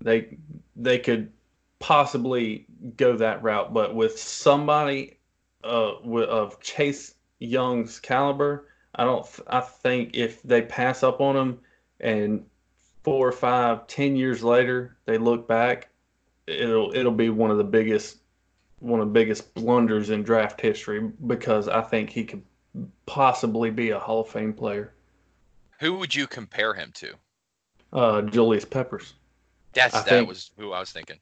[0.01, 0.37] They
[0.77, 1.33] they could
[1.79, 2.66] possibly
[2.97, 5.18] go that route, but with somebody
[5.62, 9.27] uh, of Chase Young's caliber, I don't.
[9.47, 11.59] I think if they pass up on him,
[12.01, 12.44] and
[13.03, 15.88] four, or five, ten years later they look back,
[16.47, 18.18] it'll it'll be one of the biggest
[18.85, 22.42] one of the biggest blunders in draft history because I think he could
[23.07, 24.92] possibly be a Hall of Fame player.
[25.81, 27.14] Who would you compare him to?
[27.92, 29.14] Uh, Julius Peppers.
[29.73, 31.18] That's I that think, was who I was thinking.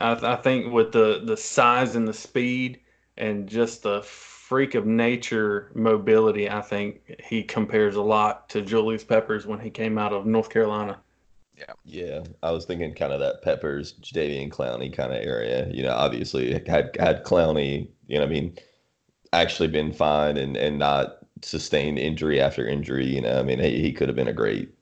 [0.00, 2.80] I, I think with the the size and the speed
[3.16, 9.04] and just the freak of nature mobility, I think he compares a lot to Julius
[9.04, 11.00] Peppers when he came out of North Carolina.
[11.60, 11.74] Yeah.
[11.84, 12.22] Yeah.
[12.42, 15.68] I was thinking kind of that Peppers, Jadeveon Clowney kind of area.
[15.70, 18.56] You know, obviously had had Clowney, you know, I mean,
[19.32, 23.80] actually been fine and, and not sustained injury after injury, you know, I mean, he,
[23.80, 24.74] he could have been a great.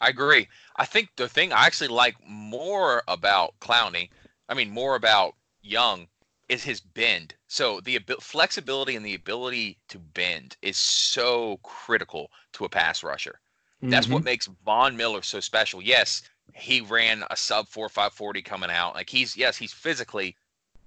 [0.00, 0.48] I agree.
[0.76, 4.08] I think the thing I actually like more about Clowney,
[4.48, 6.08] I mean, more about Young,
[6.48, 7.34] is his bend.
[7.48, 13.04] So the ab- flexibility and the ability to bend is so critical to a pass
[13.04, 13.40] rusher.
[13.82, 14.14] That's Mm-hmm.
[14.14, 15.80] what makes Von Miller so special.
[15.82, 16.22] Yes,
[16.54, 18.94] he ran a sub four five forty coming out.
[18.94, 20.36] Like he's yes, he's physically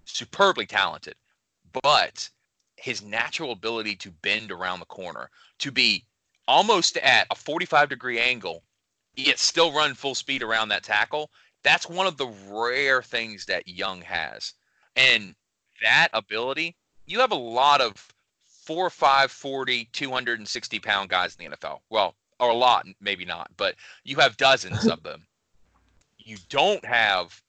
[0.06, 1.16] superbly talented,
[1.82, 2.30] but
[2.76, 5.30] his natural ability to bend around the corner,
[5.60, 6.06] to be
[6.48, 8.64] almost at a 45 degree angle,
[9.16, 11.32] yet still run full speed around that tackle,
[11.64, 14.54] that's one of the rare things that Young has.
[14.98, 15.34] And
[15.82, 16.76] that ability,
[17.06, 17.94] you have a lot of
[18.66, 21.80] 4 5 40, 260 pound guys in the NFL.
[21.90, 25.26] Well, or a lot, maybe not, but you have dozens of them.
[26.26, 27.42] You don't have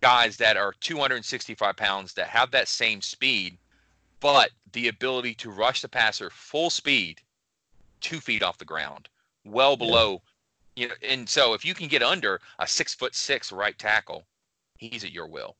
[0.00, 3.56] guys that are 265 pounds that have that same speed,
[4.18, 7.20] but the ability to rush the passer full speed,
[8.00, 9.08] two feet off the ground,
[9.44, 10.22] well below,
[10.74, 10.94] you know.
[11.08, 14.26] And so if you can get under a six foot six right tackle,
[14.78, 15.56] he's at your will.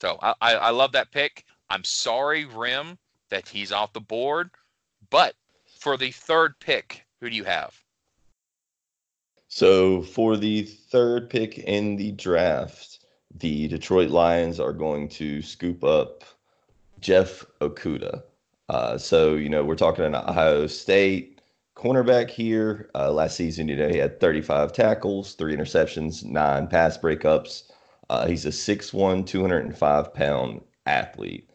[0.00, 1.44] So I, I, I love that pick.
[1.68, 4.50] I'm sorry, Rim, that he's off the board,
[5.10, 5.34] but
[5.78, 7.78] for the third pick, who do you have?
[9.56, 12.98] So for the third pick in the draft,
[13.34, 16.24] the Detroit Lions are going to scoop up
[17.00, 18.22] Jeff Okudah.
[18.68, 21.40] Uh, so, you know, we're talking an Ohio State
[21.74, 22.90] cornerback here.
[22.94, 27.70] Uh, last season, you know, he had 35 tackles, three interceptions, nine pass breakups.
[28.10, 31.48] Uh, he's a 6'1, 205 pound athlete.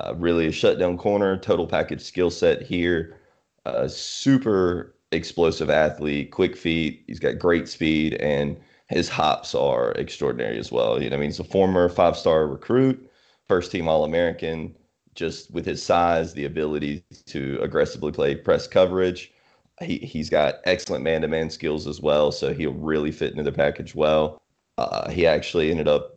[0.00, 3.20] Uh, really a shutdown corner, total package skill set here.
[3.64, 7.04] Uh, super explosive athlete, quick feet.
[7.06, 8.56] He's got great speed, and
[8.88, 11.02] his hops are extraordinary as well.
[11.02, 13.10] You know, I mean, he's a former five star recruit,
[13.48, 14.74] first team All American.
[15.14, 19.32] Just with his size, the ability to aggressively play press coverage.
[19.80, 22.32] He, he's got excellent man to man skills as well.
[22.32, 24.42] So he'll really fit into the package well.
[24.76, 26.14] Uh, he actually ended up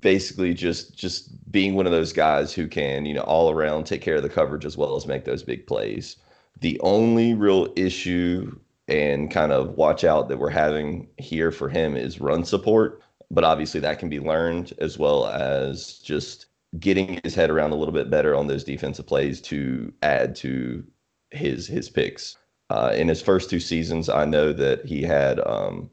[0.00, 4.00] basically just just being one of those guys who can you know all around take
[4.02, 6.16] care of the coverage as well as make those big plays
[6.60, 8.58] the only real issue
[8.88, 13.44] and kind of watch out that we're having here for him is run support but
[13.44, 16.46] obviously that can be learned as well as just
[16.78, 20.84] getting his head around a little bit better on those defensive plays to add to
[21.30, 22.36] his his picks
[22.70, 25.88] uh, in his first two seasons i know that he had um,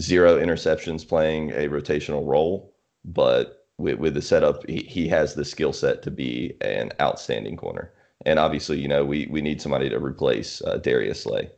[0.00, 5.44] zero interceptions playing a rotational role but with, with the setup, he, he has the
[5.44, 7.92] skill set to be an outstanding corner.
[8.24, 11.50] And obviously, you know, we, we need somebody to replace uh, Darius Slay.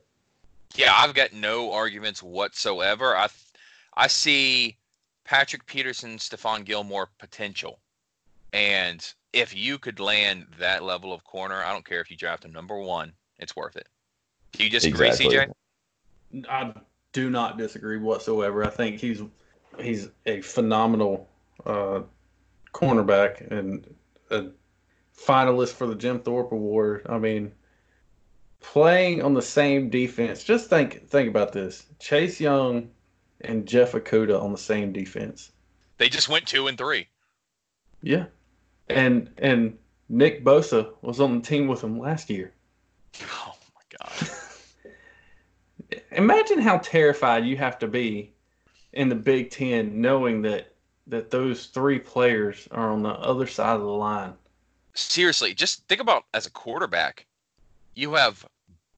[0.75, 3.17] Yeah, I've got no arguments whatsoever.
[3.17, 3.29] I
[3.97, 4.77] I see
[5.25, 7.81] Patrick Peterson, Stephon Gilmore potential.
[8.53, 12.45] And if you could land that level of corner, I don't care if you draft
[12.45, 13.89] him number one, it's worth it.
[14.53, 15.37] Do you disagree, Exactly.
[16.33, 16.47] CJ?
[16.49, 16.75] I
[17.13, 18.65] do not disagree whatsoever.
[18.65, 19.23] I think he's
[19.81, 21.29] he's a phenomenal
[21.65, 22.01] uh,
[22.73, 23.87] cornerback and
[24.31, 24.47] a
[25.17, 27.07] finalist for the Jim Thorpe Award.
[27.09, 27.53] I mean,
[28.61, 30.45] playing on the same defense.
[30.45, 32.91] Just think think about this: Chase Young
[33.41, 35.53] and Jeff Okudah on the same defense.
[35.99, 37.09] They just went two and three.
[38.03, 38.27] Yeah,
[38.89, 42.53] and and Nick Bosa was on the team with him last year.
[43.23, 44.31] Oh my god.
[46.13, 48.33] Imagine how terrified you have to be
[48.93, 50.73] in the Big Ten, knowing that
[51.07, 54.35] that those three players are on the other side of the line.
[54.97, 57.27] Seriously, just think about as a quarterback,
[57.95, 58.47] you have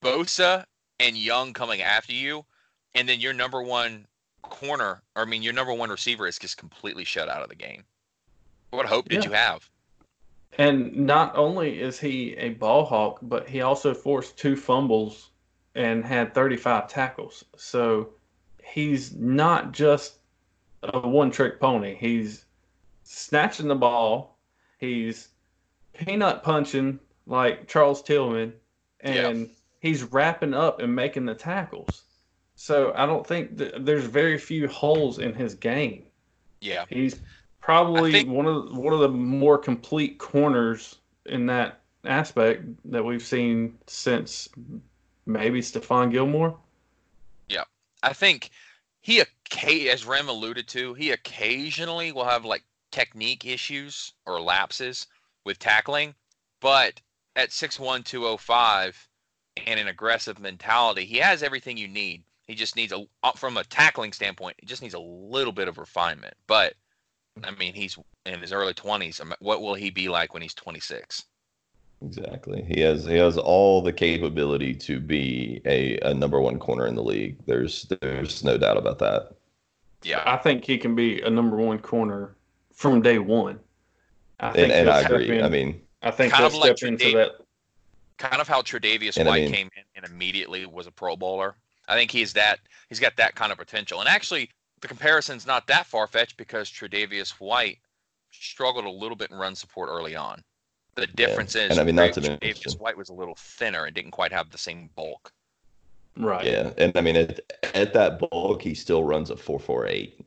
[0.02, 0.64] Bosa
[1.00, 2.44] and Young coming after you,
[2.94, 4.06] and then your number one
[4.42, 7.56] corner, or I mean your number one receiver is just completely shut out of the
[7.56, 7.84] game.
[8.70, 9.30] What hope did Yeah.
[9.30, 9.68] you have?
[10.56, 15.30] And not only is he a ball hawk, but he also forced two fumbles
[15.74, 17.44] and had 35 tackles.
[17.56, 18.10] So
[18.62, 20.18] he's not just
[20.82, 21.96] a one trick pony.
[21.96, 22.44] He's
[23.02, 24.38] snatching the ball,
[24.78, 25.28] he's
[25.98, 28.52] peanut punching like Charles Tillman,
[29.00, 32.02] and he's wrapping up and making the tackles.
[32.54, 36.04] So I don't think that there's very few holes in his game.
[36.60, 36.84] Yeah.
[36.88, 37.20] He's
[37.60, 40.96] probably think- one of one of the more complete corners
[41.26, 44.48] in that aspect that we've seen since
[45.26, 46.56] maybe Stephon Gilmore.
[47.48, 47.64] Yeah,
[48.02, 48.50] I think
[49.00, 49.22] he,
[49.90, 55.06] as Rem alluded to, he occasionally will have like technique issues or lapses
[55.48, 56.14] with tackling,
[56.60, 57.00] but
[57.34, 59.08] at 6'1", 205
[59.66, 62.22] and an aggressive mentality, he has everything you need.
[62.46, 65.66] He just needs a uh, from a tackling standpoint, he just needs a little bit
[65.66, 66.34] of refinement.
[66.46, 66.74] But
[67.42, 69.20] I mean, he's in his early 20s.
[69.40, 71.24] What will he be like when he's 26?
[72.04, 72.66] Exactly.
[72.68, 76.94] He has he has all the capability to be a, a number one corner in
[76.94, 77.38] the league.
[77.46, 79.32] There's there's no doubt about that.
[80.02, 80.22] Yeah.
[80.26, 82.36] I think he can be a number one corner
[82.72, 83.58] from day one.
[84.40, 85.38] I and, and I agree.
[85.38, 87.32] In, I mean, I think kind he'll step like into that.
[88.18, 91.54] Kind of how Tre'Davious White I mean, came in and immediately was a Pro Bowler.
[91.86, 92.58] I think he's that.
[92.88, 94.00] He's got that kind of potential.
[94.00, 97.78] And actually, the comparison's not that far fetched because Tre'Davious White
[98.30, 100.42] struggled a little bit in run support early on.
[100.96, 101.64] The difference yeah.
[101.64, 104.32] is, and I mean, not to Tre'Davious White was a little thinner and didn't quite
[104.32, 105.32] have the same bulk.
[106.16, 106.44] Right.
[106.44, 107.40] Yeah, and I mean, at,
[107.74, 110.20] at that bulk, he still runs a four four eight.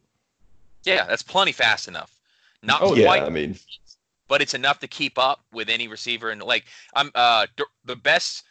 [0.86, 2.16] Yeah, that's plenty fast enough.
[2.64, 3.58] Not oh, quite, yeah, I mean,
[4.32, 6.30] but it's enough to keep up with any receiver.
[6.30, 6.64] And like,
[6.96, 7.48] I'm uh
[7.84, 8.46] the best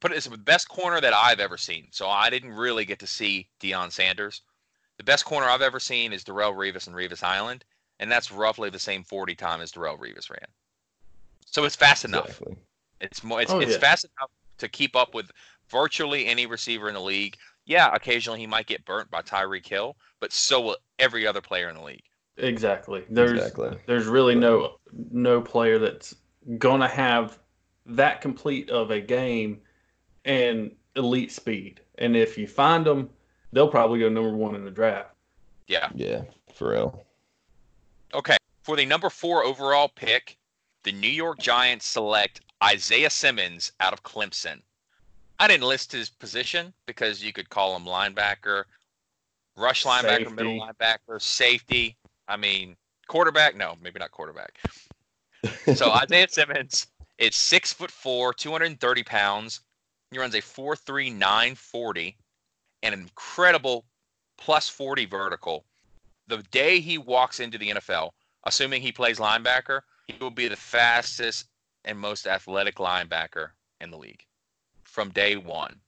[0.00, 1.86] put it this the best corner that I've ever seen.
[1.92, 4.42] So I didn't really get to see Deion Sanders.
[4.98, 7.64] The best corner I've ever seen is Darrelle Revis and Revis Island,
[8.00, 10.48] and that's roughly the same 40 time as Darrelle Revis ran.
[11.46, 12.30] So it's fast enough.
[12.30, 12.56] Exactly.
[13.00, 13.78] It's more it's, oh, it's yeah.
[13.78, 15.30] fast enough to keep up with
[15.68, 17.36] virtually any receiver in the league.
[17.66, 21.68] Yeah, occasionally he might get burnt by Tyreek Hill, but so will every other player
[21.68, 22.02] in the league.
[22.40, 23.04] Exactly.
[23.10, 23.76] There's exactly.
[23.86, 24.76] there's really no
[25.10, 26.14] no player that's
[26.58, 27.38] gonna have
[27.86, 29.60] that complete of a game
[30.24, 31.80] and elite speed.
[31.98, 33.10] And if you find them,
[33.52, 35.14] they'll probably go number one in the draft.
[35.66, 35.88] Yeah.
[35.94, 36.22] Yeah,
[36.54, 37.04] for real.
[38.14, 38.36] Okay.
[38.62, 40.36] For the number four overall pick,
[40.82, 44.60] the New York Giants select Isaiah Simmons out of Clemson.
[45.38, 48.64] I didn't list his position because you could call him linebacker,
[49.56, 50.34] rush linebacker, safety.
[50.34, 51.96] middle linebacker, safety.
[52.30, 52.76] I mean,
[53.08, 53.56] quarterback.
[53.56, 54.58] No, maybe not quarterback.
[55.74, 56.86] so Isaiah Simmons
[57.18, 59.60] is six foot four, 230 pounds.
[60.10, 62.14] He runs a 4.3940
[62.82, 63.84] and an incredible
[64.38, 65.64] plus 40 vertical.
[66.28, 68.10] The day he walks into the NFL,
[68.44, 71.46] assuming he plays linebacker, he will be the fastest
[71.84, 73.50] and most athletic linebacker
[73.80, 74.24] in the league
[74.84, 75.80] from day one.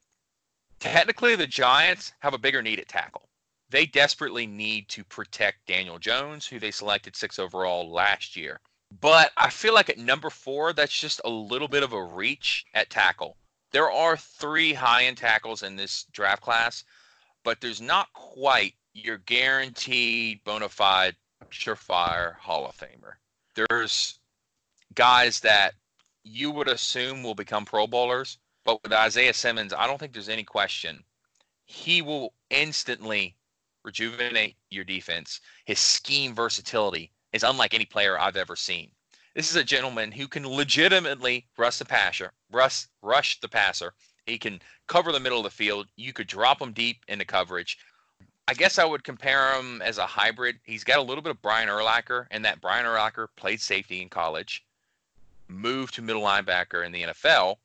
[0.80, 3.28] Technically, the Giants have a bigger need at tackle.
[3.72, 8.60] They desperately need to protect Daniel Jones, who they selected six overall last year.
[9.00, 12.64] But I feel like at number four, that's just a little bit of a reach
[12.74, 13.36] at tackle
[13.72, 16.84] there are three high end tackles in this draft class,
[17.42, 21.16] but there's not quite your guaranteed bona fide
[21.50, 23.14] surefire Hall of Famer.
[23.54, 24.18] There's
[24.94, 25.74] guys that
[26.22, 30.28] you would assume will become Pro Bowlers, but with Isaiah Simmons, I don't think there's
[30.28, 31.02] any question.
[31.64, 33.34] He will instantly
[33.84, 35.40] rejuvenate your defense.
[35.64, 38.90] His scheme versatility is unlike any player I've ever seen.
[39.34, 43.94] This is a gentleman who can legitimately rush the passer, rush, rush the passer.
[44.26, 45.88] He can cover the middle of the field.
[45.96, 47.78] You could drop him deep into coverage.
[48.46, 50.60] I guess I would compare him as a hybrid.
[50.64, 54.08] He's got a little bit of Brian Urlacher, and that Brian Urlacher played safety in
[54.08, 54.64] college,
[55.48, 57.56] moved to middle linebacker in the NFL,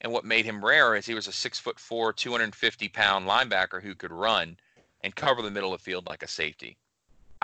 [0.00, 3.82] and what made him rare is he was a six foot four, 250 pound linebacker
[3.82, 4.58] who could run
[5.04, 6.78] and cover the middle of the field like a safety.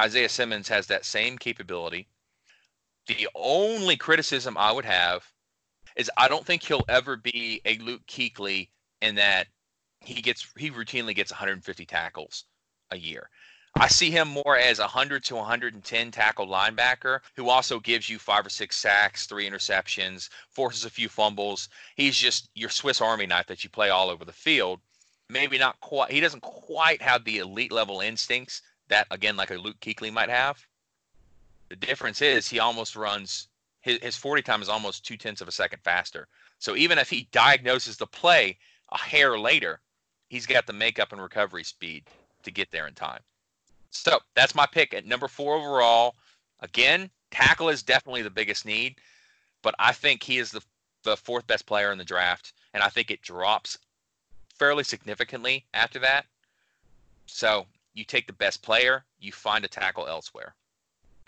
[0.00, 2.08] Isaiah Simmons has that same capability.
[3.06, 5.30] The only criticism I would have
[5.94, 8.70] is I don't think he'll ever be a Luke Kuechly
[9.02, 9.48] in that
[10.00, 12.44] he gets he routinely gets 150 tackles
[12.90, 13.28] a year.
[13.76, 18.18] I see him more as a 100 to 110 tackle linebacker who also gives you
[18.18, 21.68] five or six sacks, three interceptions, forces a few fumbles.
[21.94, 24.80] He's just your Swiss Army knife that you play all over the field.
[25.30, 26.10] Maybe not quite.
[26.10, 30.28] He doesn't quite have the elite level instincts that again, like a Luke Kuechly might
[30.28, 30.58] have.
[31.68, 33.48] The difference is he almost runs
[33.80, 36.26] his, his 40 time is almost two tenths of a second faster.
[36.58, 38.58] So even if he diagnoses the play
[38.90, 39.80] a hair later,
[40.28, 42.04] he's got the makeup and recovery speed
[42.42, 43.20] to get there in time.
[43.90, 46.16] So that's my pick at number four overall.
[46.60, 48.96] Again, tackle is definitely the biggest need,
[49.62, 50.62] but I think he is the
[51.02, 53.78] the fourth best player in the draft, and I think it drops
[54.60, 56.26] fairly significantly after that.
[57.26, 60.54] So you take the best player, you find a tackle elsewhere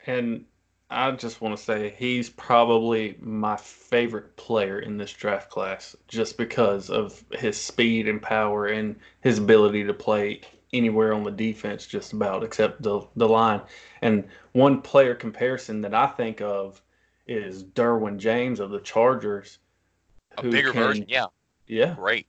[0.07, 0.45] and
[0.91, 6.37] I just want to say he's probably my favorite player in this draft class just
[6.37, 11.87] because of his speed and power and his ability to play anywhere on the defense
[11.87, 13.63] just about except the the line.
[14.03, 16.83] And one player comparison that I think of
[17.27, 19.59] is Derwin James of the Chargers.
[20.37, 21.27] A bigger can, version, yeah.
[21.67, 21.95] Yeah.
[21.95, 22.27] Great.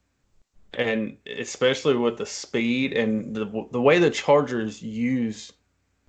[0.75, 5.53] And especially with the speed and the the way the Chargers use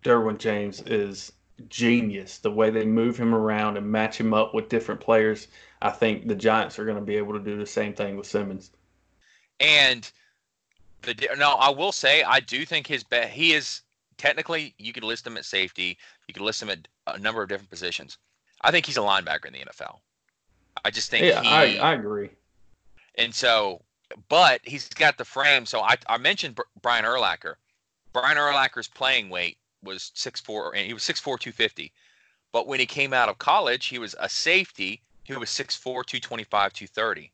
[0.03, 1.33] Derwin James is
[1.69, 2.39] genius.
[2.39, 5.49] The way they move him around and match him up with different players.
[5.83, 8.27] I think the Giants are going to be able to do the same thing with
[8.27, 8.71] Simmons.
[9.61, 10.11] And
[11.03, 13.83] the no, I will say I do think his bet he is
[14.17, 17.49] technically you could list him at safety, you could list him at a number of
[17.49, 18.19] different positions.
[18.63, 19.99] I think he's a linebacker in the NFL.
[20.85, 22.31] I just think yeah, he, I, I agree.
[23.17, 23.83] And so,
[24.29, 25.67] but he's got the frame.
[25.67, 27.55] So I, I mentioned Brian Urlacher.
[28.13, 31.93] Brian Urlacher's playing weight was 6'4", and he was 6'4", 250.
[32.53, 36.73] But when he came out of college, he was a safety He was 6'4", 225,
[36.73, 37.33] 230.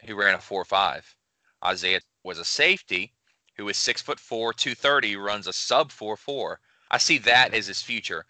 [0.00, 1.14] He ran a 4'5".
[1.64, 3.12] Isaiah was a safety
[3.56, 6.56] who is six foot four, 230, runs a sub 4'4".
[6.90, 8.26] I see that as his future.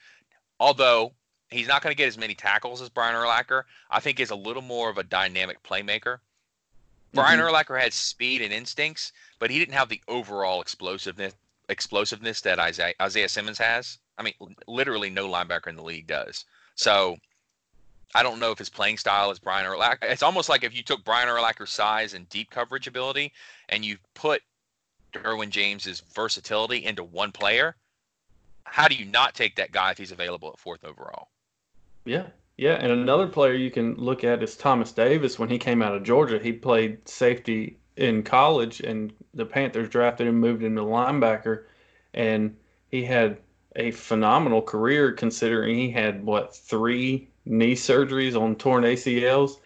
[0.60, 1.14] Although
[1.50, 4.36] he's not going to get as many tackles as Brian Urlacher, I think he's a
[4.36, 6.18] little more of a dynamic playmaker.
[7.14, 7.54] Brian mm-hmm.
[7.54, 11.34] Urlacher had speed and instincts, but he didn't have the overall explosiveness
[11.68, 13.98] explosiveness that Isaiah, Isaiah Simmons has.
[14.18, 14.34] I mean,
[14.66, 16.44] literally no linebacker in the league does.
[16.74, 17.16] So
[18.14, 20.02] I don't know if his playing style is Brian Urlacher.
[20.02, 23.32] It's almost like if you took Brian Urlacher's size and deep coverage ability
[23.70, 24.42] and you put
[25.12, 27.76] Derwin James's versatility into one player,
[28.64, 31.28] how do you not take that guy if he's available at fourth overall?
[32.04, 32.26] Yeah.
[32.56, 35.38] Yeah, and another player you can look at is Thomas Davis.
[35.38, 40.28] When he came out of Georgia, he played safety in college, and the Panthers drafted
[40.28, 41.64] him, moved him to linebacker,
[42.12, 42.56] and
[42.90, 43.38] he had
[43.76, 49.58] a phenomenal career considering he had what three knee surgeries on torn ACLs,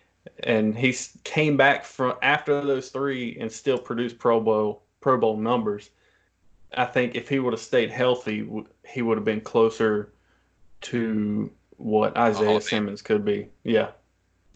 [0.44, 5.36] and he came back from after those three and still produced Pro Bowl Pro Bowl
[5.36, 5.90] numbers.
[6.74, 8.48] I think if he would have stayed healthy,
[8.86, 10.12] he would have been closer
[10.80, 13.48] to what Isaiah Simmons could be.
[13.64, 13.90] Yeah.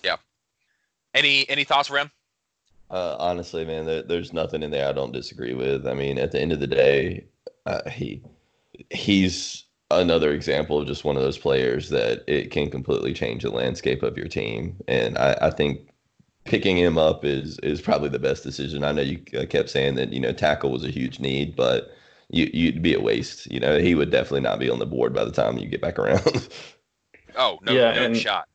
[0.05, 0.17] Yeah.
[1.15, 2.11] Any any thoughts, Rem?
[2.91, 5.87] Uh, honestly, man, there, there's nothing in there I don't disagree with.
[5.87, 7.25] I mean, at the end of the day,
[7.65, 8.23] uh, he
[8.91, 13.51] he's another example of just one of those players that it can completely change the
[13.51, 14.77] landscape of your team.
[14.89, 15.89] And I, I think
[16.45, 18.85] picking him up is is probably the best decision.
[18.85, 21.95] I know you uh, kept saying that you know tackle was a huge need, but
[22.29, 23.51] you you'd be a waste.
[23.51, 25.81] You know, he would definitely not be on the board by the time you get
[25.81, 26.49] back around.
[27.37, 28.49] oh no, yeah, no and, shot.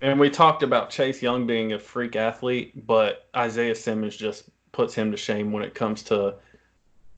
[0.00, 4.94] And we talked about Chase Young being a freak athlete, but Isaiah Simmons just puts
[4.94, 6.34] him to shame when it comes to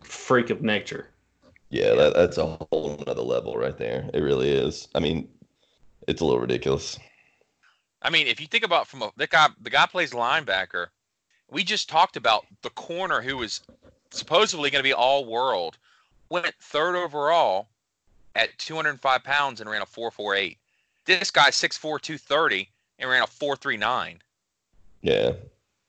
[0.03, 1.09] freak of nature.
[1.71, 4.09] Yeah, that, that's a whole another level right there.
[4.15, 4.89] It really is.
[4.95, 5.29] I mean,
[6.07, 6.99] it's a little ridiculous.
[8.03, 10.87] I mean, if you think about from a the guy the guy plays linebacker.
[11.49, 13.61] We just talked about the corner who was
[14.11, 15.79] supposedly going to be all world.
[16.29, 17.69] Went third overall
[18.35, 20.59] at 205 pounds and ran a 448.
[21.07, 24.19] This guy 6'4", 230 and ran a 439.
[25.03, 25.33] Yeah.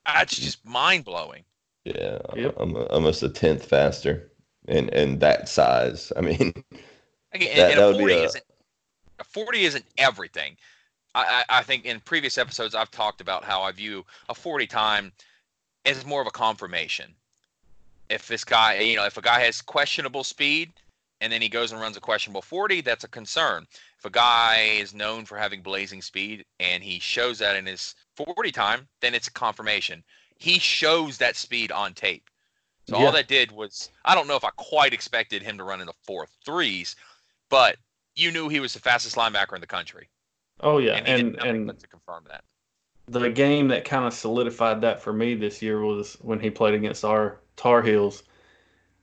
[0.06, 1.44] That's just mind blowing.
[1.84, 2.54] Yeah, yep.
[2.58, 4.30] I'm almost a tenth faster
[4.66, 6.12] and and that size.
[6.16, 6.52] I mean,
[7.32, 8.24] Again, that, and, that a 40 a...
[8.24, 8.44] isn't
[9.18, 10.56] a 40 isn't everything.
[11.14, 15.12] I, I think in previous episodes I've talked about how I view a 40 time
[15.84, 17.12] as more of a confirmation.
[18.08, 20.70] If this guy, you know, if a guy has questionable speed
[21.20, 23.66] and then he goes and runs a questionable 40, that's a concern.
[23.98, 27.96] If a guy is known for having blazing speed and he shows that in his
[28.14, 30.04] 40 time, then it's a confirmation.
[30.38, 32.30] He shows that speed on tape.
[32.88, 33.06] So yeah.
[33.06, 35.86] all that did was I don't know if I quite expected him to run in
[35.86, 36.94] the four threes,
[37.50, 37.76] but
[38.14, 40.08] you knew he was the fastest linebacker in the country.
[40.60, 42.44] Oh yeah, and and, and to confirm that.
[43.06, 46.74] The game that kind of solidified that for me this year was when he played
[46.74, 48.22] against our Tar Heels.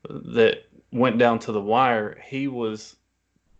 [0.10, 2.22] That went down to the wire.
[2.26, 2.96] He was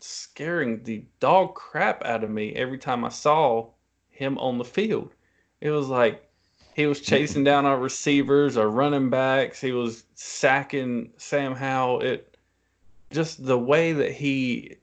[0.06, 3.70] scaring the dog crap out of me every time I saw
[4.10, 5.14] him on the field.
[5.62, 6.28] It was like
[6.76, 9.62] he was chasing down our receivers, our running backs.
[9.62, 12.02] He was sacking Sam Howell.
[12.02, 12.38] It
[13.12, 14.76] just the way that he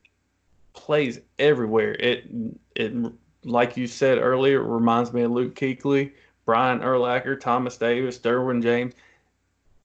[0.72, 1.92] plays everywhere.
[1.92, 2.24] It
[2.74, 2.94] it
[3.44, 6.12] like you said earlier, it reminds me of Luke Kuechly,
[6.46, 8.94] Brian Urlacher, Thomas Davis, Derwin James.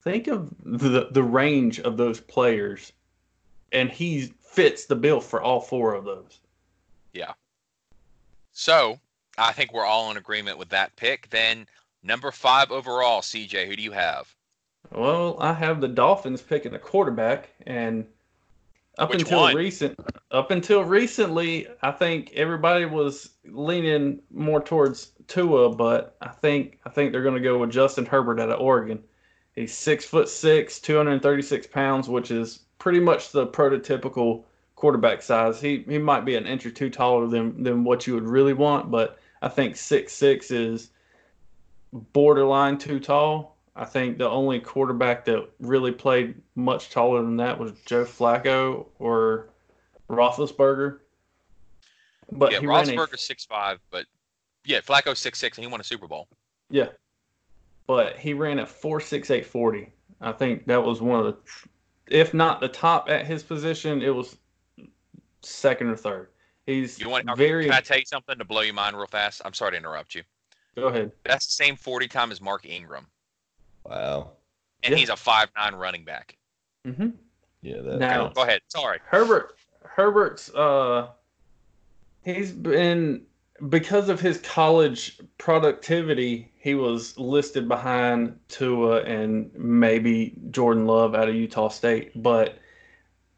[0.02, 2.94] Think of the the range of those players,
[3.72, 6.40] and he fits the bill for all four of those.
[7.14, 7.34] Yeah.
[8.52, 9.00] So
[9.38, 11.30] I think we're all in agreement with that pick.
[11.30, 11.68] Then
[12.08, 14.34] Number five overall, CJ, who do you have?
[14.92, 18.06] Well, I have the Dolphins picking a quarterback, and
[18.98, 19.56] up Which until one?
[19.56, 20.00] recent,
[20.32, 26.90] up until recently, I think everybody was leaning more towards Tua, but I think I
[26.90, 29.04] think they're going to go with Justin Herbert out of Oregon.
[29.54, 34.44] He's six foot six, 236 pounds, which is pretty much the prototypical
[34.76, 35.60] quarterback size.
[35.60, 38.54] He he might be an inch or two taller than than what you would really
[38.54, 40.90] want, but I think six six is
[41.92, 43.58] borderline too tall.
[43.76, 48.88] I think the only quarterback that really played much taller than that was Joe Flacco
[48.98, 49.50] or
[50.10, 51.00] Roethlisberger.
[52.32, 54.06] But yeah, he ran a, Roethlisberger's six five, but
[54.66, 56.28] yeah, Flacco's six six, and he won a Super Bowl.
[56.70, 56.88] yeah,
[57.86, 59.92] but he ran a four six eight forty.
[60.20, 61.70] I think that was one of the,
[62.10, 64.38] if not the top at his position, it was
[65.42, 66.30] second or third.
[66.66, 67.26] He's You want?
[67.38, 67.66] very.
[67.66, 69.42] Can I tell you something to blow your mind real fast?
[69.46, 70.24] I'm sorry to interrupt you.
[70.76, 71.12] Go ahead.
[71.24, 73.08] That's the same forty time as Mark Ingram,
[73.86, 74.32] Wow.
[74.84, 74.98] and Yeah.
[74.98, 76.38] he's a five nine running back.
[76.86, 77.10] Mm-hmm.
[77.62, 77.82] Yeah.
[77.82, 78.62] That, Now- Go ahead.
[78.68, 79.00] Sorry.
[79.06, 81.08] Herbert Herbert's uh
[82.24, 83.26] he's been
[83.70, 91.30] because of his college productivity, he was listed behind Tua and maybe Jordan Love out
[91.30, 92.22] of Utah State.
[92.22, 92.60] But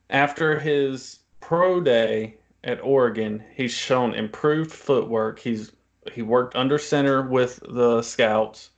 [0.10, 5.40] after his pro day at Oregon, he's shown improved footwork.
[5.40, 5.72] He's
[6.12, 8.72] he worked under center with the scouts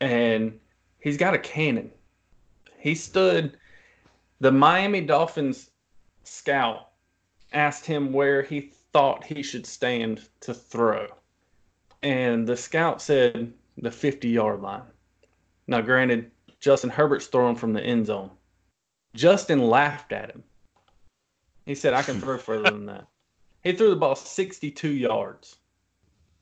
[0.00, 0.58] and
[0.98, 1.90] he's got a cannon.
[2.78, 3.56] He stood
[4.40, 5.70] the Miami Dolphins
[6.24, 6.88] scout
[7.52, 11.06] asked him where he thought he should stand to throw.
[12.02, 14.82] And the scout said the 50 yard line.
[15.66, 16.30] Now, granted,
[16.60, 18.30] Justin Herbert's throwing from the end zone.
[19.14, 20.42] Justin laughed at him.
[21.66, 23.06] He said, I can throw further than that.
[23.62, 25.56] He threw the ball 62 yards.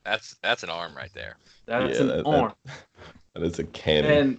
[0.04, 1.36] That's that's an arm right there.
[1.66, 2.54] That's Yeah, an that- that- arm.
[3.34, 4.10] that is a cannon.
[4.10, 4.38] And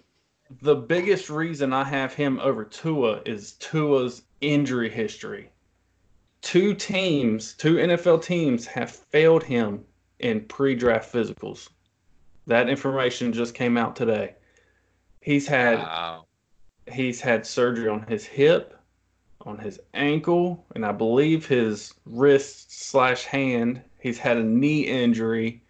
[0.61, 5.49] the biggest reason I have him over Tua is Tua's injury history.
[6.41, 9.85] Two teams, two NFL teams, have failed him
[10.19, 11.69] in pre draft physicals.
[12.47, 14.35] That information just came out today.
[15.21, 16.25] He's had Wow.
[16.91, 18.75] he's had surgery on his hip,
[19.41, 23.81] on his ankle, and I believe his wrist slash hand.
[23.99, 25.63] He's had a knee injury.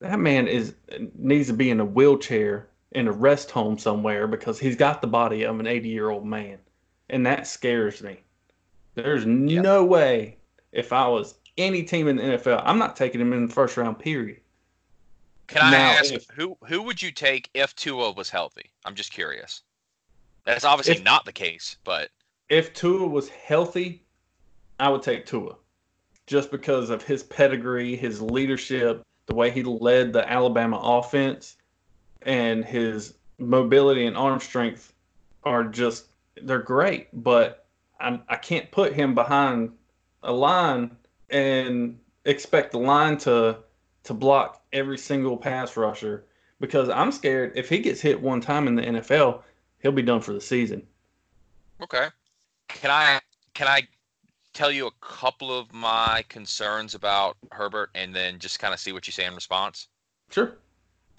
[0.00, 0.74] That man is
[1.14, 5.06] needs to be in a wheelchair in a rest home somewhere because he's got the
[5.06, 6.58] body of an 80 year old man,
[7.10, 8.22] and that scares me.
[8.96, 10.38] There's no way
[10.72, 13.76] if I was any team in the NFL, I'm not taking him in the first
[13.76, 13.98] round.
[13.98, 14.40] Period.
[15.46, 18.72] Can I Now, ask if- who who would you take if Tua was healthy?
[18.84, 19.62] I'm just curious.
[20.44, 22.10] That's obviously If- not the case, but
[22.48, 24.02] if Tua was healthy,
[24.80, 25.56] I would take Tua,
[26.26, 31.56] just because of his pedigree, his leadership, the way he led the Alabama offense,
[32.22, 34.92] and his mobility and arm strength
[35.44, 36.06] are just
[36.42, 37.08] they're great.
[37.12, 37.65] But
[38.00, 39.72] I, I can't put him behind
[40.22, 40.96] a line
[41.30, 43.58] and expect the line to
[44.04, 46.26] to block every single pass rusher
[46.60, 49.42] because I'm scared if he gets hit one time in the NFL,
[49.80, 50.86] he'll be done for the season.
[51.82, 52.08] okay.
[52.68, 53.20] Can I
[53.54, 53.82] can I
[54.52, 58.92] tell you a couple of my concerns about Herbert and then just kind of see
[58.92, 59.88] what you say in response?
[60.30, 60.56] Sure.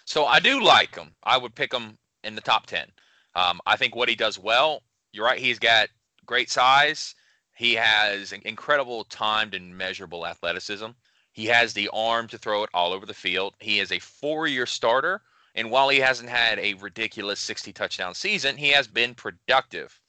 [0.05, 1.11] So I do like him.
[1.23, 2.88] I would pick him in the top 10.
[3.36, 5.89] Um, I think what he does well, you're right, he's got
[6.28, 7.15] great size.
[7.55, 10.89] He has incredible timed and measurable athleticism.
[11.32, 13.55] He has the arm to throw it all over the field.
[13.59, 15.23] He is a four year starter.
[15.55, 19.99] And while he hasn't had a ridiculous 60 touchdown season, he has been productive.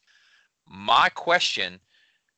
[0.67, 1.81] My question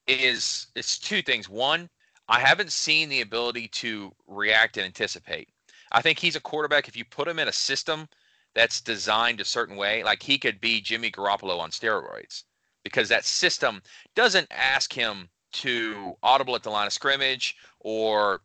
[0.07, 1.49] is it's two things.
[1.49, 1.91] One,
[2.29, 5.49] I haven't seen the ability to react and anticipate.
[5.91, 6.87] I think he's a quarterback.
[6.87, 8.09] If you put him in a system
[8.55, 12.45] that's designed a certain way, like he could be Jimmy Garoppolo on steroids,
[12.85, 13.83] because that system
[14.15, 18.41] doesn't ask him to audible at the line of scrimmage or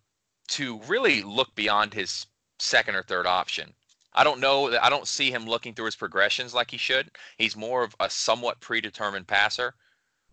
[0.48, 2.26] to really look beyond his
[2.60, 3.74] second or third option.
[4.14, 4.78] I don't know.
[4.80, 7.12] I don't see him looking through his progressions like he should.
[7.38, 9.76] He's more of a somewhat predetermined passer.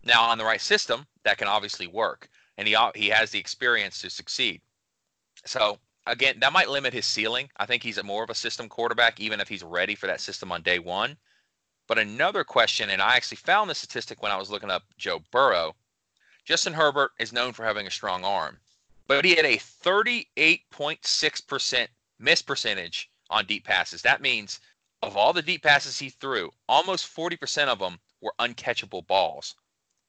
[0.05, 4.01] Now, on the right system, that can obviously work, and he he has the experience
[4.01, 4.61] to succeed.
[5.45, 7.51] So again, that might limit his ceiling.
[7.57, 10.53] I think he's more of a system quarterback, even if he's ready for that system
[10.53, 11.17] on day one.
[11.93, 15.23] But another question, and I actually found this statistic when I was looking up Joe
[15.31, 15.77] Burrow.
[16.43, 18.61] Justin Herbert is known for having a strong arm,
[19.07, 21.89] but he had a 38.6%
[22.19, 24.01] miss percentage on deep passes.
[24.01, 24.59] That means
[25.03, 29.55] of all the deep passes he threw, almost 40% of them were uncatchable balls.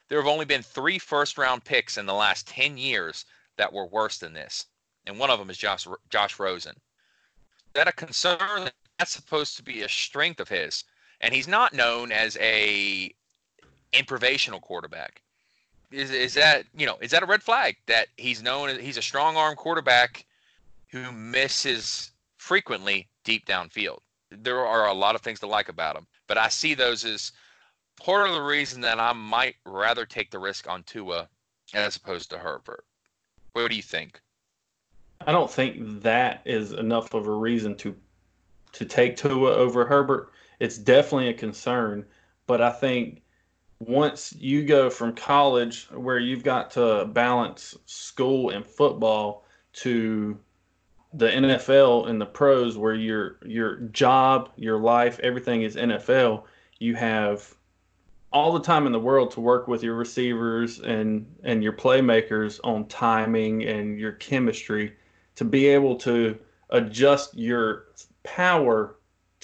[0.08, 3.26] There have only been three first round picks in the last 10 years
[3.58, 4.68] that were worse than this.
[5.06, 6.78] And one of them is Josh, Josh Rosen.
[6.78, 8.72] Is that a concern?
[8.98, 10.86] That's supposed to be a strength of his.
[11.24, 13.12] And he's not known as a
[13.94, 15.24] improvisational quarterback.
[15.90, 18.98] Is, is that you know is that a red flag that he's known as he's
[18.98, 20.26] a strong arm quarterback
[20.92, 24.00] who misses frequently deep downfield?
[24.30, 27.32] There are a lot of things to like about him, but I see those as
[28.02, 31.30] part of the reason that I might rather take the risk on Tua
[31.74, 32.84] as opposed to Herbert.
[33.54, 34.20] What do you think?
[35.26, 37.96] I don't think that is enough of a reason to
[38.74, 40.33] to take Tua over Herbert.
[40.60, 42.06] It's definitely a concern,
[42.48, 43.22] but I think
[43.80, 49.44] once you go from college where you've got to balance school and football,
[49.74, 50.38] to
[51.14, 56.44] the NFL and the pros where your your job, your life, everything is NFL,
[56.80, 57.54] you have
[58.32, 62.60] all the time in the world to work with your receivers and and your playmakers
[62.64, 64.94] on timing and your chemistry
[65.36, 66.38] to be able to
[66.70, 67.86] adjust your
[68.24, 68.96] power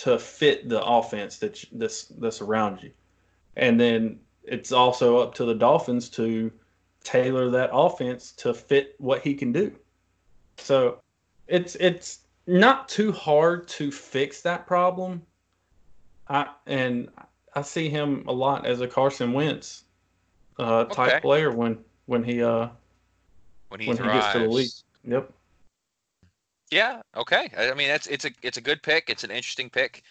[0.04, 2.92] to fit the offense that's that's that's around you.
[3.58, 6.52] And then it's also up to the Dolphins to
[7.04, 9.74] tailor that offense to fit what he can do.
[10.58, 11.00] So
[11.48, 15.22] it's it's not too hard to fix that problem.
[16.30, 17.10] I and
[17.54, 19.84] I see him a lot as a Carson Wentz
[20.58, 21.20] uh, type Okay.
[21.20, 22.70] player when when he uh
[23.68, 24.72] when he when he gets to the league.
[25.04, 25.34] Yep.
[26.72, 27.02] Yeah.
[27.16, 27.50] Okay.
[27.58, 29.10] I I mean, that's it's a it's a good pick.
[29.10, 30.04] It's an interesting pick.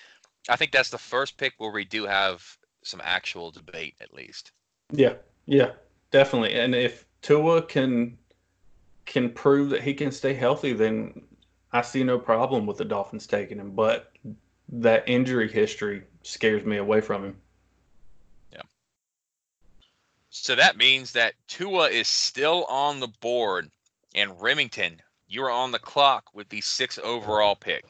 [0.48, 2.44] I think that's the first pick where we do have
[2.82, 4.52] some actual debate, at least.
[4.92, 5.14] Yeah.
[5.46, 5.72] Yeah.
[6.10, 6.54] Definitely.
[6.54, 8.16] And if Tua can
[9.04, 11.22] can prove that he can stay healthy, then
[11.72, 13.72] I see no problem with the Dolphins taking him.
[13.72, 14.12] But
[14.70, 17.36] that injury history scares me away from him.
[18.52, 18.62] Yeah.
[20.30, 23.70] So that means that Tua is still on the board,
[24.14, 27.84] and Remington, you are on the clock with the sixth overall pick.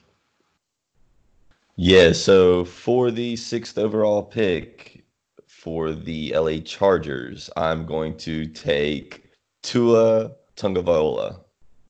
[1.76, 5.04] Yeah, so for the sixth overall pick
[5.46, 9.30] for the LA Chargers, I'm going to take
[9.62, 11.38] Tua Tagovailoa.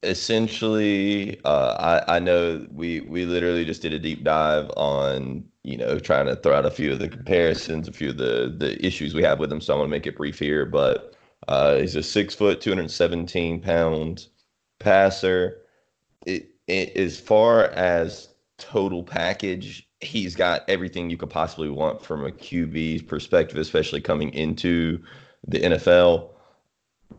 [0.03, 5.77] Essentially, uh, I, I know we we literally just did a deep dive on you
[5.77, 8.85] know trying to throw out a few of the comparisons, a few of the the
[8.85, 9.61] issues we have with him.
[9.61, 11.17] So I'm gonna make it brief here, but
[11.49, 14.29] uh, he's a six foot, 217 pound
[14.79, 15.63] passer.
[16.27, 22.25] It, it as far as total package, he's got everything you could possibly want from
[22.25, 25.03] a QB's perspective, especially coming into
[25.47, 26.31] the NFL.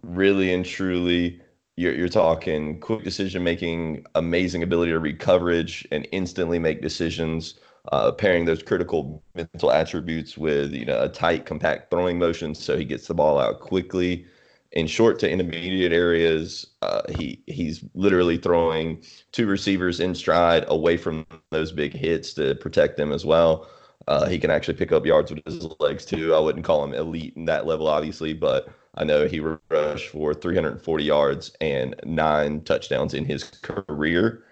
[0.03, 1.41] Really and truly,
[1.75, 7.59] you're, you're talking quick decision making, amazing ability to read coverage and instantly make decisions.
[7.93, 12.77] Uh, pairing those critical mental attributes with you know a tight, compact throwing motion, so
[12.77, 14.27] he gets the ball out quickly
[14.71, 16.67] in short to intermediate areas.
[16.81, 22.55] Uh, he he's literally throwing two receivers in stride away from those big hits to
[22.55, 23.67] protect them as well.
[24.07, 26.33] Uh, he can actually pick up yards with his legs too.
[26.33, 30.33] I wouldn't call him elite in that level, obviously, but I know he rushed for
[30.33, 34.43] 340 yards and nine touchdowns in his career.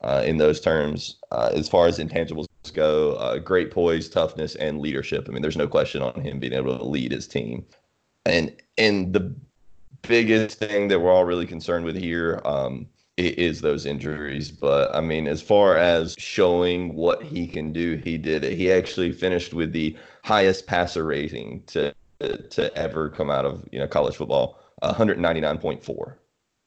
[0.00, 4.80] Uh, in those terms, uh, as far as intangibles go, uh, great poise, toughness, and
[4.80, 5.26] leadership.
[5.26, 7.64] I mean, there's no question on him being able to lead his team.
[8.26, 9.34] And and the
[10.08, 12.86] biggest thing that we're all really concerned with here um,
[13.16, 14.50] is those injuries.
[14.50, 18.56] But I mean, as far as showing what he can do, he did it.
[18.56, 21.94] He actually finished with the highest passer rating to
[22.50, 26.14] to ever come out of you know college football, 199.4.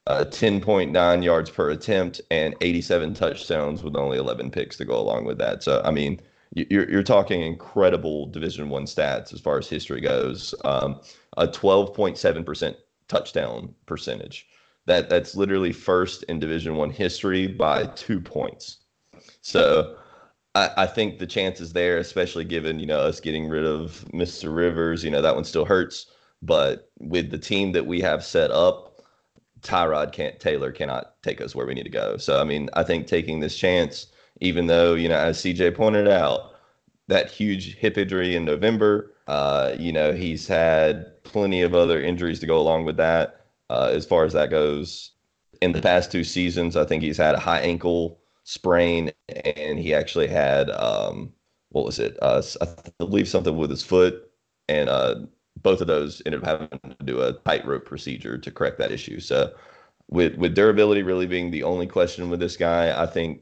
[0.05, 5.25] Uh, 10.9 yards per attempt and 87 touchdowns with only 11 picks to go along
[5.25, 5.63] with that.
[5.63, 6.21] So I mean,
[6.53, 10.55] you- you're you're talking incredible Division One stats as far as history goes.
[10.63, 11.01] Um,
[11.35, 12.75] a 12.7%
[13.07, 14.47] touchdown percentage.
[14.85, 18.77] That that's literally first in Division One history by two points.
[19.41, 19.97] So
[20.55, 24.53] I, I think the chances there, especially given you know us getting rid of Mr.
[24.55, 26.07] Rivers, you know that one still hurts.
[26.41, 29.01] But with the team that we have set up,
[29.61, 32.17] Tyrod can't Taylor cannot take us where we need to go.
[32.17, 34.07] So I mean, I think taking this chance,
[34.41, 36.53] even though you know as CJ pointed out,
[37.07, 39.13] that huge hip injury in November.
[39.27, 43.45] Uh, you know, he's had plenty of other injuries to go along with that.
[43.69, 45.11] Uh, as far as that goes,
[45.61, 49.93] in the past two seasons, I think he's had a high ankle sprain, and he
[49.93, 51.33] actually had um,
[51.69, 52.17] what was it?
[52.21, 52.67] Uh, I
[52.97, 54.31] believe something with his foot,
[54.69, 55.15] and uh,
[55.61, 59.19] both of those ended up having to do a tightrope procedure to correct that issue.
[59.19, 59.53] So,
[60.09, 63.41] with with durability really being the only question with this guy, I think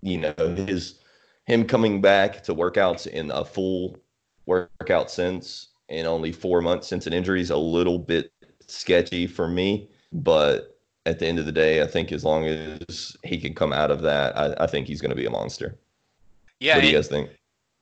[0.00, 1.00] you know his
[1.44, 3.98] him coming back to workouts in a full
[4.46, 8.32] workout since, in only four months since an injury is a little bit
[8.66, 9.88] sketchy for me.
[10.12, 13.72] But at the end of the day, I think as long as he can come
[13.72, 15.78] out of that, I, I think he's going to be a monster.
[16.60, 16.76] Yeah.
[16.76, 17.30] what do you guys think?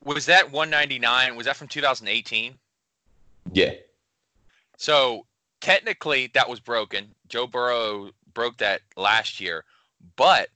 [0.04, 1.36] was that 199?
[1.36, 2.54] Was that from 2018?
[3.52, 3.72] Yeah.
[4.76, 5.26] So
[5.60, 7.14] technically, that was broken.
[7.28, 9.64] Joe Burrow broke that last year,
[10.16, 10.48] but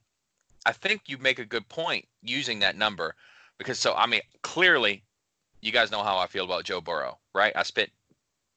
[0.67, 3.15] I think you make a good point using that number
[3.59, 5.04] because so I mean clearly,
[5.65, 7.53] you guys know how I feel about Joe Burrow, right?
[7.57, 7.91] I spent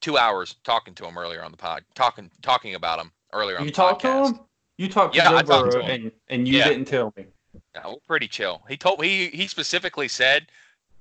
[0.02, 3.66] two hours talking to him earlier on the pod, talking talking about him earlier on
[3.66, 4.40] You the talked to him?
[4.78, 6.02] You talked to Yeah, I Joe to Burrow him.
[6.04, 6.68] and, and you Yeah.
[6.68, 7.26] didn't tell me.
[7.74, 8.62] Yeah, we're pretty chill.
[8.68, 10.48] He told he he specifically said,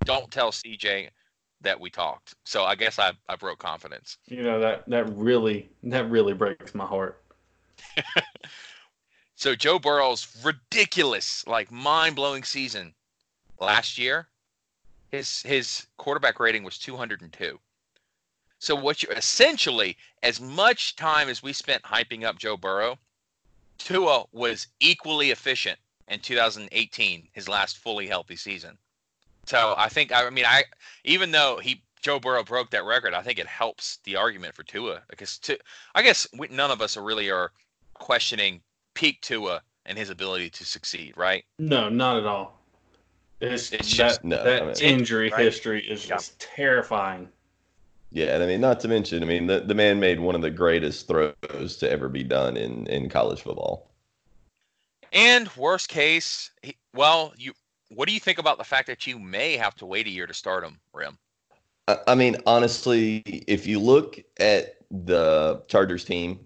[0.05, 1.11] "Don't tell CJ
[1.63, 4.19] that we talked." So I guess I I broke confidence.
[4.27, 7.23] You know that that really that really breaks my heart.
[9.39, 12.95] So Joe Burrow's ridiculous, like mind-blowing season
[13.61, 14.29] last year,
[15.17, 17.59] his his quarterback rating was 202.
[18.59, 22.99] So what you essentially, as much time as we spent hyping up Joe Burrow,
[23.79, 28.79] Tua was equally efficient in 2018, his last fully healthy season.
[29.47, 30.65] So I think I mean I
[31.05, 34.63] even though he Joe Burrow broke that record, I think it helps the argument for
[34.63, 35.59] Tua because to,
[35.95, 37.53] I guess we, none of us are really are
[37.95, 38.61] questioning
[38.95, 41.45] peak Tua and his ability to succeed, right?
[41.59, 42.56] No, not at all.
[43.41, 45.41] It's, It's that, just- No, that I mean- injury Right?
[45.45, 46.17] history is Yeah.
[46.17, 47.29] just terrifying.
[48.11, 50.41] Yeah, and I mean, not to mention, I mean, the, the man made one of
[50.41, 53.91] the greatest throws to ever be done in, in college football.
[55.13, 57.53] And worst case, he, well, you
[57.91, 60.27] what do you think about the fact that you may have to wait a year
[60.27, 61.17] to start him, Rim?
[61.87, 66.41] I, I mean, honestly, if you look at the Chargers team,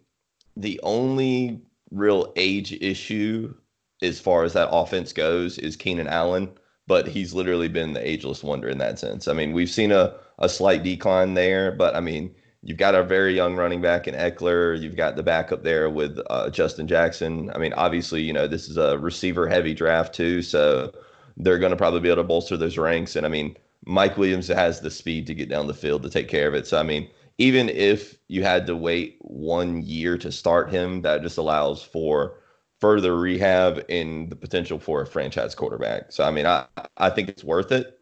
[0.57, 1.61] the only
[1.91, 3.55] real age issue
[4.03, 6.51] as far as that offense goes is Keenan Allen,
[6.91, 9.29] but he's literally been the ageless wonder in that sense.
[9.29, 12.35] I mean, we've seen a, a slight decline there, but I mean,
[12.65, 14.77] you've got a very young running back in Ekeler.
[14.77, 17.53] You've got the backup there with uh, Justin Jackson.
[17.55, 20.93] I mean, obviously, you know, this is a receiver heavy draft too, so
[21.37, 23.15] they're going to probably be able to bolster those ranks.
[23.15, 26.27] And I mean, Mike Williams has the speed to get down the field to take
[26.27, 26.67] care of it.
[26.67, 31.23] So I mean, even if you had to wait one year to start him, that
[31.23, 32.41] just allows for
[32.81, 36.13] further rehab and the potential for a franchise quarterback.
[36.13, 36.67] So I mean, I
[36.97, 37.99] I think it's worth it,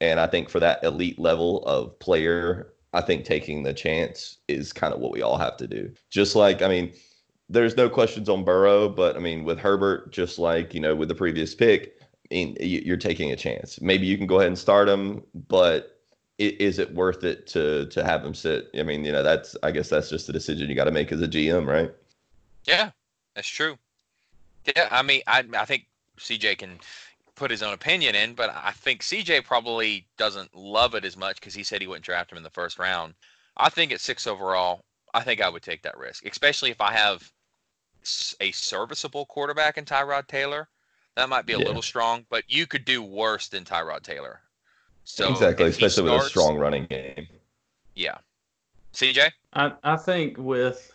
[0.00, 4.72] and I think for that elite level of player, I think taking the chance is
[4.72, 5.92] kind of what we all have to do.
[6.10, 6.92] Just like I mean,
[7.48, 11.08] there's no questions on Burrow, but I mean with Herbert, just like you know with
[11.08, 12.00] the previous pick,
[12.30, 13.80] you're taking a chance.
[13.80, 15.96] Maybe you can go ahead and start him, but
[16.38, 18.70] is it worth it to to have him sit?
[18.78, 21.12] I mean, you know, that's I guess that's just the decision you got to make
[21.12, 21.92] as a GM, right?
[22.64, 22.90] Yeah,
[23.34, 23.76] that's true.
[24.64, 25.86] Yeah, I mean, I I think
[26.18, 26.80] CJ can
[27.34, 31.36] put his own opinion in, but I think CJ probably doesn't love it as much
[31.40, 33.14] because he said he wouldn't draft him in the first round.
[33.56, 34.84] I think at six overall,
[35.14, 37.32] I think I would take that risk, especially if I have
[38.40, 40.68] a serviceable quarterback in Tyrod Taylor.
[41.16, 41.66] That might be a Yeah.
[41.66, 44.42] little strong, but you could do worse than Tyrod Taylor.
[45.04, 47.28] So exactly, if he especially with a strong running game.
[47.94, 48.18] Yeah.
[48.92, 49.32] CJ?
[49.52, 50.94] I, I think with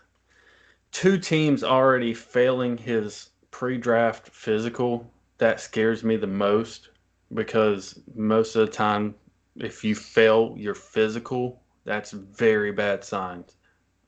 [0.91, 6.89] two teams already failing his pre-draft physical, that scares me the most
[7.33, 9.15] because most of the time,
[9.55, 13.55] if you fail your physical, that's very bad signs.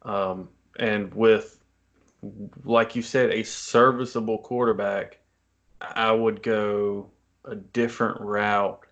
[0.02, 1.64] Um, and with,
[2.66, 5.18] like you said, a serviceable quarterback,
[5.80, 7.10] I would go
[7.46, 8.86] a different route,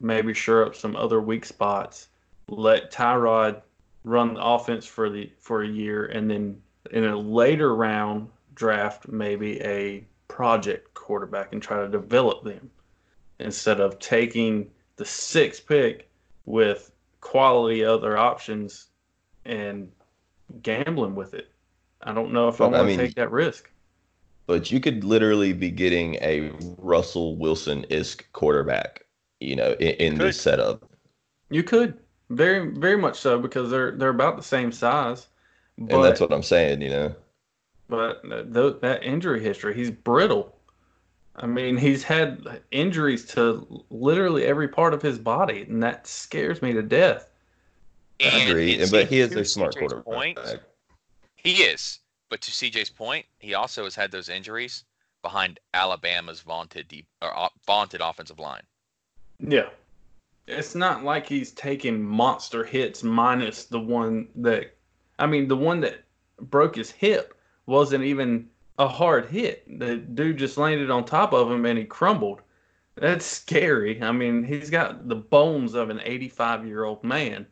[0.00, 2.08] maybe shore up some other weak spots,
[2.48, 3.62] let Tyrod
[4.02, 6.60] run the offense for the for a year, and then
[6.90, 12.68] in a later round draft maybe a project quarterback and try to develop them
[13.38, 16.10] instead of taking the sixth pick
[16.44, 16.90] with
[17.20, 18.88] quality other options
[19.44, 19.90] and
[20.62, 21.52] gambling with it.
[22.02, 23.70] I don't know if Well, I I want to take that risk.
[24.46, 29.04] But you could literally be getting a Russell Wilson isk quarterback,
[29.40, 30.28] you know, in, in Could.
[30.28, 30.90] this setup.
[31.50, 31.98] You could
[32.30, 35.28] very very much so because they're they're about the same size.
[35.76, 37.14] But And that's what I'm saying, you know.
[37.88, 40.54] But th- that injury history, he's brittle.
[41.36, 46.60] I mean, he's had injuries to literally every part of his body, and that scares
[46.62, 47.30] me to death.
[48.20, 50.04] I agree, and but he is a smart CJ's quarterback.
[50.04, 50.38] point,
[51.36, 52.00] He is.
[52.30, 54.84] But to CJ's point, he also has had those injuries
[55.22, 58.62] behind Alabama's vaunted deep or uh, vaunted offensive line.
[59.38, 59.68] Yeah.
[60.46, 64.74] It's not like he's taking monster hits minus the one that,
[65.18, 66.04] I mean, the one that
[66.40, 67.37] broke his hip
[67.68, 68.48] wasn't even
[68.78, 69.78] a hard hit.
[69.78, 72.40] The dude just landed on top of him and he crumbled.
[72.96, 74.02] That's scary.
[74.02, 77.46] I mean, he's got the bones of an 85 year old man.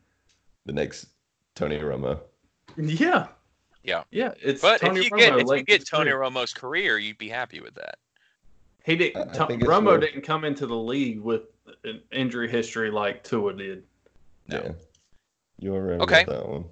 [0.65, 1.07] The next
[1.55, 2.19] Tony Romo.
[2.77, 3.27] Yeah.
[3.83, 4.03] Yeah.
[4.11, 4.33] Yeah.
[4.41, 6.19] It's But Tony if you Romo get if you get Tony career.
[6.21, 7.95] Romo's career, you'd be happy with that.
[8.83, 9.33] he I- I didn't.
[9.33, 11.43] To- think Romo worth- didn't come into the league with
[11.83, 13.83] an injury history like Tua did.
[14.47, 14.61] No.
[14.63, 14.71] Yeah.
[15.59, 16.23] You're right Okay.
[16.23, 16.65] about that one.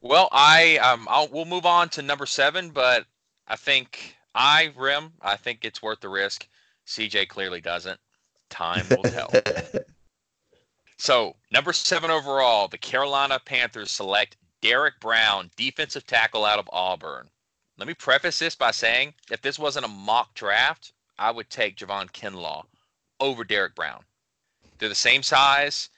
[0.00, 3.06] Well, I um I'll we'll move on to number seven, but
[3.46, 6.46] I think I Rim, I think it's worth the risk.
[6.86, 8.00] CJ clearly doesn't.
[8.48, 9.30] Time will tell.
[11.00, 17.30] So, number seven overall, the Carolina Panthers select Derrick Brown, defensive tackle out of Auburn.
[17.76, 21.76] Let me preface this by saying if this wasn't a mock draft, I would take
[21.76, 22.64] Javon Kinlaw
[23.20, 24.04] over Derrick Brown.
[24.78, 25.88] They're the same size.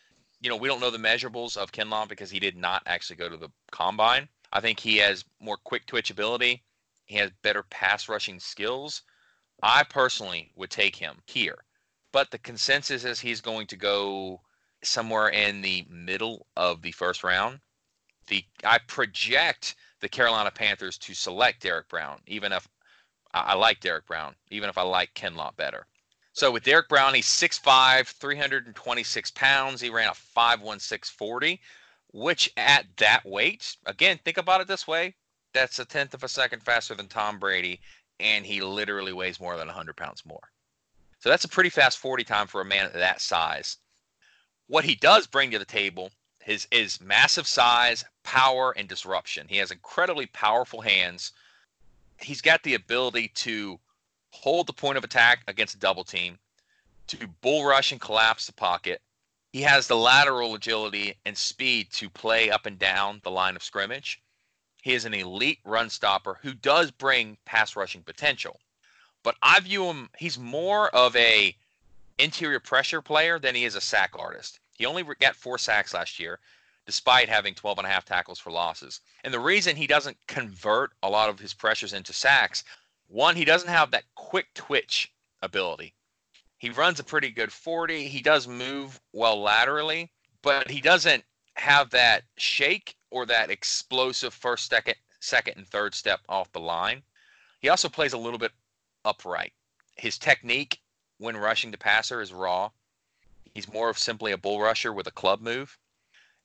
[0.40, 3.28] You know, we don't know the measurables of Kinlaw because he did not actually go
[3.28, 4.28] to the combine.
[4.52, 6.62] I think he has more quick twitch ability.
[7.04, 9.02] He has better pass rushing skills.
[9.62, 11.64] I personally would take him here.
[12.12, 14.40] But the consensus is he's going to go
[14.82, 17.60] somewhere in the middle of the first round.
[18.28, 22.66] The I project the Carolina Panthers to select Derrick Brown, even if
[23.32, 25.86] I, like Derrick Brown, even if I like Kinlaw better.
[26.32, 29.80] So with Derrick Brown, he's 6'5, 326 pounds.
[29.80, 31.58] He ran a 5'1640,
[32.12, 35.14] which at that weight, again, think about it this way
[35.52, 37.80] that's a tenth of a second faster than Tom Brady,
[38.18, 40.50] and he literally weighs more than 100 pounds more.
[41.18, 43.76] So that's a pretty fast 40 time for a man that size.
[44.68, 46.10] What he does bring to the table
[46.46, 49.46] is, is massive size, power, and disruption.
[49.48, 51.32] He has incredibly powerful hands.
[52.20, 53.78] He's got the ability to
[54.30, 56.38] hold the point of attack against a double team,
[57.08, 59.00] to bull rush and collapse the pocket.
[59.52, 63.64] He has the lateral agility and speed to play up and down the line of
[63.64, 64.22] scrimmage.
[64.82, 68.60] He is an elite run stopper who does bring pass rushing potential.
[69.22, 71.54] But I view him he's more of a
[72.18, 74.60] interior pressure player than he is a sack artist.
[74.78, 76.38] He only got 4 sacks last year
[76.86, 79.00] despite having 12 and a half tackles for losses.
[79.22, 82.64] And the reason he doesn't convert a lot of his pressures into sacks
[83.10, 85.94] one, he doesn't have that quick twitch ability.
[86.58, 88.06] He runs a pretty good 40.
[88.06, 94.68] He does move well laterally, but he doesn't have that shake or that explosive first,
[94.68, 97.02] second, second, and third step off the line.
[97.58, 98.52] He also plays a little bit
[99.04, 99.52] upright.
[99.96, 100.80] His technique
[101.18, 102.70] when rushing the passer is raw.
[103.52, 105.76] He's more of simply a bull rusher with a club move.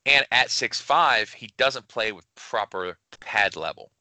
[0.04, 3.92] And at six five, he doesn't play with proper pad level.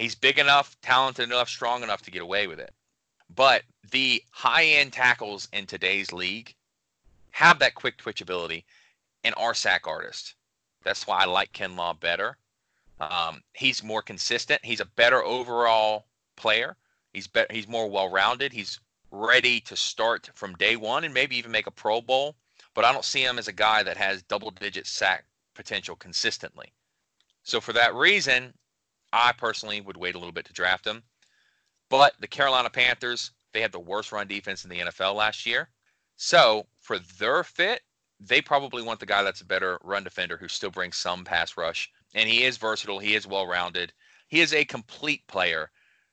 [0.00, 2.72] He's big enough, talented enough, strong enough to get away with it.
[3.34, 6.54] But the high end tackles in today's league
[7.32, 8.64] have that quick twitch ability
[9.24, 10.34] and are sack artists.
[10.82, 12.38] That's why I like Kinlaw better.
[12.98, 14.64] Um, he's more consistent.
[14.64, 16.78] He's a better overall player.
[17.12, 18.54] He's be- he's more well rounded.
[18.54, 18.80] He's
[19.10, 22.36] ready to start from day one and maybe even make a Pro Bowl.
[22.72, 26.72] But I don't see him as a guy that has double digit sack potential consistently.
[27.42, 28.54] So for that reason,
[29.12, 31.02] I personally would wait a little bit to draft him.
[31.88, 35.68] But the Carolina Panthers, they had the worst run defense in the NFL last year.
[36.16, 37.82] So for their fit,
[38.20, 41.56] they probably want the guy that's a better run defender who still brings some pass
[41.56, 41.90] rush.
[42.14, 42.98] And he is versatile.
[42.98, 43.92] He is well rounded.
[44.28, 45.70] He is a complete player.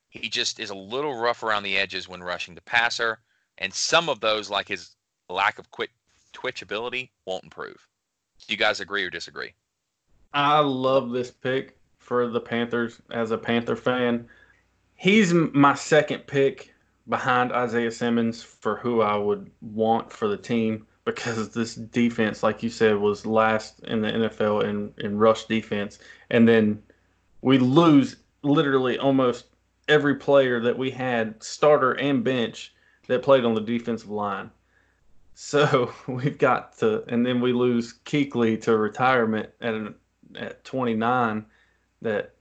[0.09, 3.19] He just is a little rough around the edges when rushing the passer.
[3.57, 4.95] And some of those, like his
[5.29, 5.91] lack of quick
[6.33, 7.87] twitch ability, won't improve.
[8.47, 9.53] Do you guys agree or disagree?
[10.33, 11.76] I love this pick
[12.07, 14.25] for the Panthers as a Panther fan.
[14.95, 16.73] He's my second pick
[17.09, 22.63] behind Isaiah Simmons for who I would want for the team because this defense, like
[22.63, 25.99] you said, was last in the NFL in, in rush defense.
[26.29, 26.81] And then
[27.41, 29.47] we lose literally almost
[29.89, 32.73] every player that we had, starter and bench,
[33.07, 34.49] that played on the defensive line.
[35.33, 39.95] So we've got to, and then we lose Kuechly to retirement at an,
[40.37, 41.45] at 29
[42.01, 42.33] that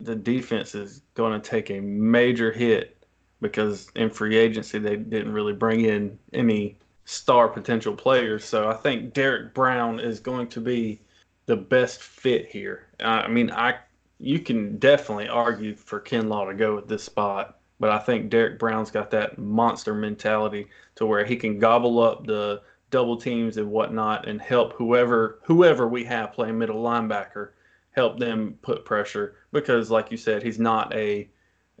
[0.00, 2.96] the defense is going to take a major hit
[3.40, 8.44] because in free agency they didn't really bring in any star potential players.
[8.44, 11.00] So I think Derrick Brown is going to be
[11.46, 12.86] the best fit here.
[13.00, 13.76] I mean, I
[14.20, 18.58] you can definitely argue for Kinlaw to go at this spot, but I think Derrick
[18.58, 23.70] Brown's got that monster mentality to where he can gobble up the double teams and
[23.70, 27.50] whatnot and help whoever whoever we have playing middle linebacker
[27.98, 31.28] help them put pressure because, like you said, he's not a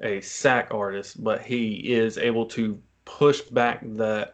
[0.02, 4.32] a sack artist, but he is able to push back the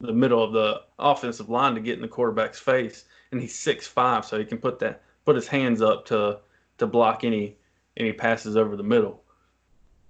[0.00, 3.86] the middle of the offensive line to get in the quarterback's face, and he's six
[3.86, 6.40] five, so he can put that put his hands up to
[6.78, 7.56] to block any
[7.96, 9.22] any passes over the middle.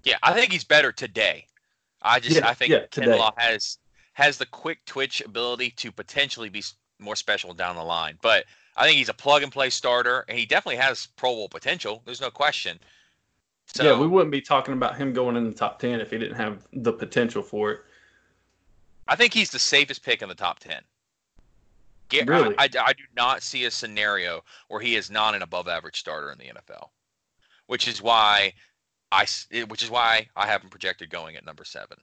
[0.05, 1.47] Yeah, I think he's better today.
[2.01, 3.77] I just yeah, I think yeah, Kinlaw has
[4.15, 6.63] has the quick twitch ability to potentially be
[6.99, 8.47] more special down the line, but
[8.77, 12.03] I think he's a plug and play starter, and he definitely has Pro Bowl potential.
[12.05, 12.79] There's no question.
[13.67, 16.19] So, yeah, we wouldn't be talking about him going in the top ten if he
[16.19, 17.81] didn't have the potential for it.
[19.09, 20.83] I think he's the safest pick in the top ten.
[22.09, 22.55] Get, really?
[22.59, 25.99] I, I, I do not see a scenario where he is not an above average
[25.99, 26.89] starter in the NFL,
[27.67, 28.53] which is why
[29.11, 29.27] I
[29.69, 31.99] which is why I have him projected going at number seven.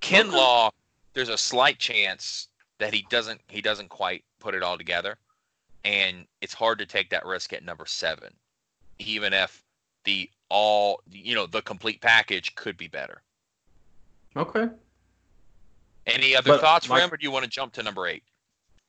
[0.00, 0.72] Kinlaw,
[1.14, 2.48] there's a slight chance
[2.78, 5.16] that he doesn't he doesn't quite put it all together
[5.84, 8.32] and it's hard to take that risk at number seven,
[8.98, 9.62] even if
[10.04, 13.22] the all you know the complete package could be better.
[14.36, 14.68] Okay.
[16.06, 18.24] Any other but thoughts for him, or do you want to jump to number eight?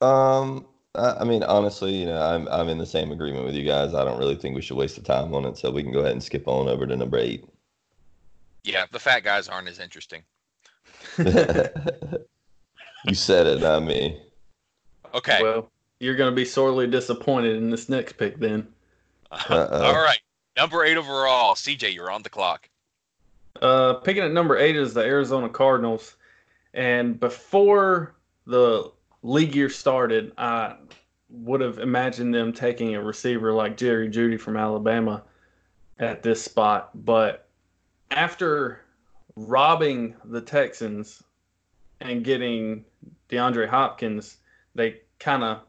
[0.01, 0.65] Um,
[0.95, 3.93] I mean, honestly, you know, I'm I'm in the same agreement with you guys.
[3.93, 5.99] I don't really think we should waste the time on it, so we can go
[5.99, 7.45] ahead and skip on over to number eight.
[8.63, 10.23] Yeah, the fat guys aren't as interesting.
[11.17, 11.25] you
[13.13, 14.21] said it, not me.
[15.13, 15.41] Okay.
[15.41, 15.69] Well,
[16.03, 18.67] you're going to be sorely disappointed in this next pick then.
[19.31, 19.85] Uh-oh.
[19.85, 20.19] All right.
[20.57, 21.55] Number eight overall.
[21.55, 22.67] CJ, you're on the clock.
[23.61, 26.17] Uh, picking at number eight is the Arizona Cardinals.
[26.73, 28.91] And before the
[29.21, 30.75] league year started, I
[31.29, 35.23] would have imagined them taking a receiver like Jerry Jeudy from Alabama
[35.99, 36.89] at this spot.
[37.05, 37.47] But
[38.11, 38.81] after
[39.37, 41.23] robbing the Texans
[42.01, 42.83] and getting
[43.29, 44.37] DeAndre Hopkins,
[44.75, 45.61] they kind of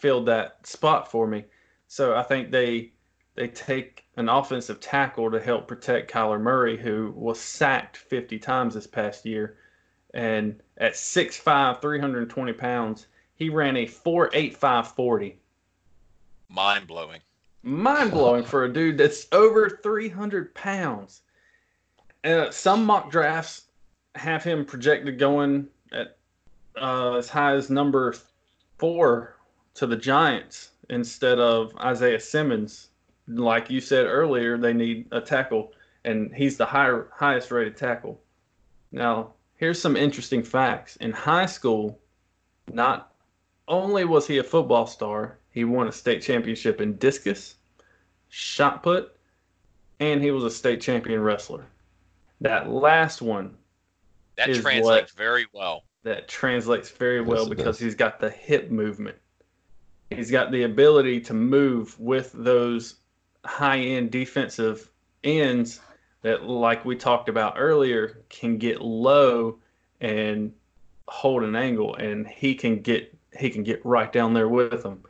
[0.00, 1.44] filled that spot for me.
[1.86, 2.92] So I think they
[3.34, 8.74] they take an offensive tackle to help protect Kyler Murray, who was sacked 50 times
[8.74, 9.56] this past year.
[10.12, 15.36] And at 6'5, 320 pounds, he ran a 4.8540.
[16.48, 17.20] Mind blowing.
[17.62, 21.22] Mind blowing for a dude that's over 300 pounds.
[22.24, 23.66] Uh, some mock drafts
[24.16, 26.18] have him projected going at
[26.76, 28.14] uh, as high as number
[28.78, 29.36] four
[29.74, 32.88] to the Giants instead of Isaiah Simmons.
[33.28, 35.72] Like you said earlier, they need a tackle,
[36.04, 38.20] and he's the higher, highest rated tackle.
[38.92, 40.96] Now, here's some interesting facts.
[40.96, 42.00] In high school,
[42.72, 43.12] not
[43.68, 47.56] only was he a football star, he won a state championship in discus,
[48.28, 49.16] shot put,
[50.00, 51.66] and he was a state champion wrestler.
[52.40, 53.56] That last one
[54.36, 55.84] that translates what- very well.
[56.02, 57.78] that translates very well Yes, because does.
[57.78, 59.16] he's got the hip movement.
[60.10, 62.96] He's got the ability to move with those
[63.44, 64.90] high end defensive
[65.22, 65.80] ends
[66.22, 69.58] that, like we talked about earlier, can get low
[70.00, 70.52] and
[71.06, 75.02] hold an angle, and he can get he can get right down there with them.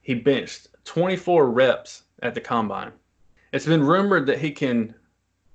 [0.00, 2.92] He benched 24 reps at the combine.
[3.52, 4.94] It's been rumored that he can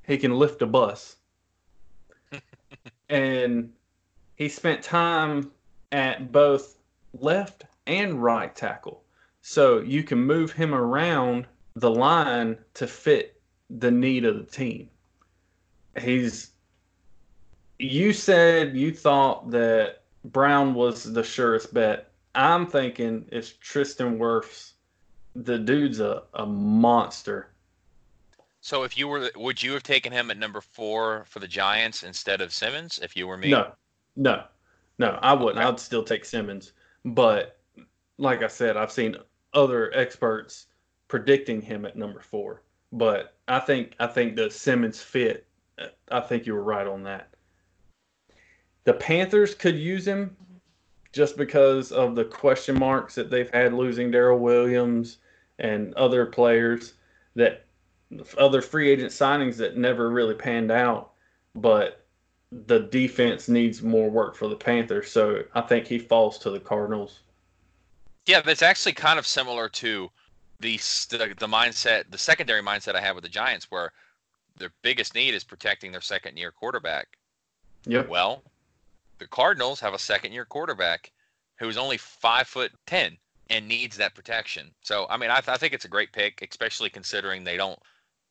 [0.06, 1.16] he can lift a bus.
[3.10, 3.74] and
[4.36, 5.52] he spent time
[5.92, 6.78] at both
[7.14, 9.04] left and right tackle.
[9.42, 14.90] So you can move him around the line to fit the need of the team.
[16.00, 16.52] He's
[17.80, 22.12] you said you thought that Brown was the surest bet.
[22.36, 24.74] I'm thinking it's Tristan Wirfs.
[25.36, 27.48] The dude's a, a monster.
[28.62, 32.04] So if you were, would you have taken him at number four for the Giants
[32.04, 33.50] instead of Simmons if you were me?
[33.50, 33.72] No,
[34.16, 34.44] no,
[35.00, 35.18] no.
[35.22, 35.58] I wouldn't.
[35.58, 35.68] Okay.
[35.68, 36.74] I'd still take Simmons.
[37.04, 37.58] But
[38.18, 39.16] like I said, I've seen
[39.54, 40.68] other experts
[41.08, 42.64] predicting him at number four.
[42.92, 45.46] But I think I think the Simmons fit.
[45.80, 47.30] uh, I think you were right on that.
[48.84, 50.36] The Panthers could use him
[51.12, 55.18] just because of the question marks that they've had losing Daryl Williams
[55.60, 56.94] and other players
[57.36, 57.66] that
[58.38, 61.12] other free agent signings that never really panned out.
[61.56, 62.06] But
[62.52, 66.60] the defense needs more work for the Panthers, so I think he falls to the
[66.60, 67.22] Cardinals.
[68.28, 70.10] Yeah, that's actually kind of similar to
[70.60, 73.92] the st- the mindset, the secondary mindset I have with the Giants, where
[74.58, 77.18] their biggest need is protecting their second year quarterback.
[77.86, 78.10] Yep.
[78.10, 78.44] Well,
[79.18, 81.12] the Cardinals have a second year quarterback
[81.58, 83.18] who's only five foot ten
[83.50, 84.72] and needs that protection.
[84.82, 87.80] So I mean, I, th- I think it's a great pick, especially considering they don't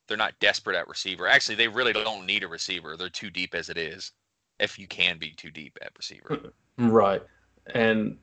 [0.06, 1.28] they're not desperate at receiver.
[1.28, 2.96] Actually, they really don't need a receiver.
[2.96, 4.12] They're too deep as it is.
[4.58, 6.52] If you can be too deep at receiver.
[6.76, 7.22] Right.
[7.74, 8.18] And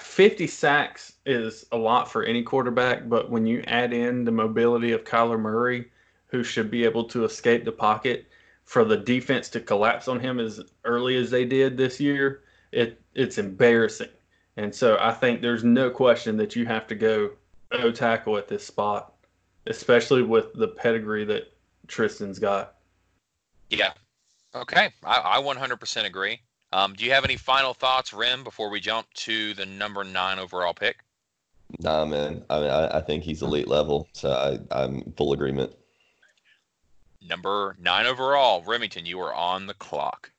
[0.00, 4.92] 50 sacks is a lot for any quarterback, but when you add in the mobility
[4.92, 5.90] of Kyler Murray,
[6.26, 8.26] who should be able to escape the pocket,
[8.64, 12.42] for the defense to collapse on him as early as they did this year,
[12.72, 14.08] it it's embarrassing.
[14.56, 17.30] And so I think there's no question that you have to go
[17.72, 19.12] O tackle at this spot,
[19.66, 21.52] especially with the pedigree that
[21.86, 22.76] Tristan's got.
[23.70, 23.92] Yeah.
[24.54, 24.90] Okay.
[25.04, 26.40] I, I 100% agree.
[26.74, 30.40] Um, do you have any final thoughts, Rim, before we jump to the number nine
[30.40, 30.96] overall pick?
[31.78, 32.44] Nah, man.
[32.50, 35.72] I mean, I, I think he's elite level, so I, I'm full agreement.
[37.22, 40.32] Number nine overall, Remington, you are on the clock.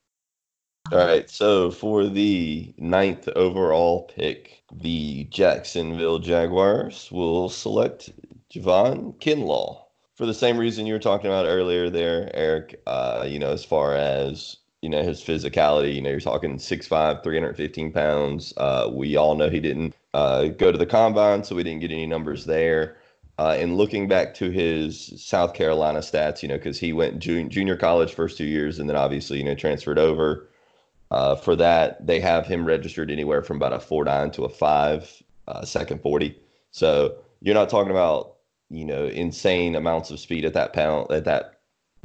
[0.92, 8.10] All right, so for the ninth overall pick, the Jacksonville Jaguars will select
[8.54, 9.86] Javon Kinlaw
[10.16, 12.82] for the same reason you were talking about earlier there, Eric.
[12.86, 17.24] Uh, you know, as far as you know his physicality, you know, you're talking 6'5",
[17.24, 18.54] 315 pounds.
[18.56, 21.92] Uh, we all know he didn't uh, go to the combine, so we didn't get
[21.92, 22.96] any numbers there.
[23.40, 27.50] Uh, and looking back to his South Carolina stats, you know, because he went jun-
[27.50, 30.48] junior college first two years, and then obviously you know transferred over.
[31.10, 34.50] Uh, for that, they have him registered anywhere from about a four nine to a
[34.50, 36.38] five uh, second forty.
[36.70, 38.36] So you're not talking about
[38.70, 41.55] you know insane amounts of speed at that pound at that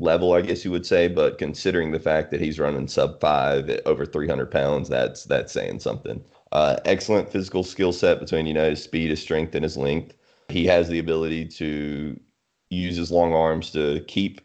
[0.00, 1.06] level, I guess you would say.
[1.08, 5.52] But considering the fact that he's running sub five at over 300 pounds, that's that's
[5.52, 6.24] saying something.
[6.52, 10.16] Uh, excellent physical skill set between you know his speed, his strength, and his length.
[10.48, 12.18] He has the ability to
[12.70, 14.40] use his long arms to keep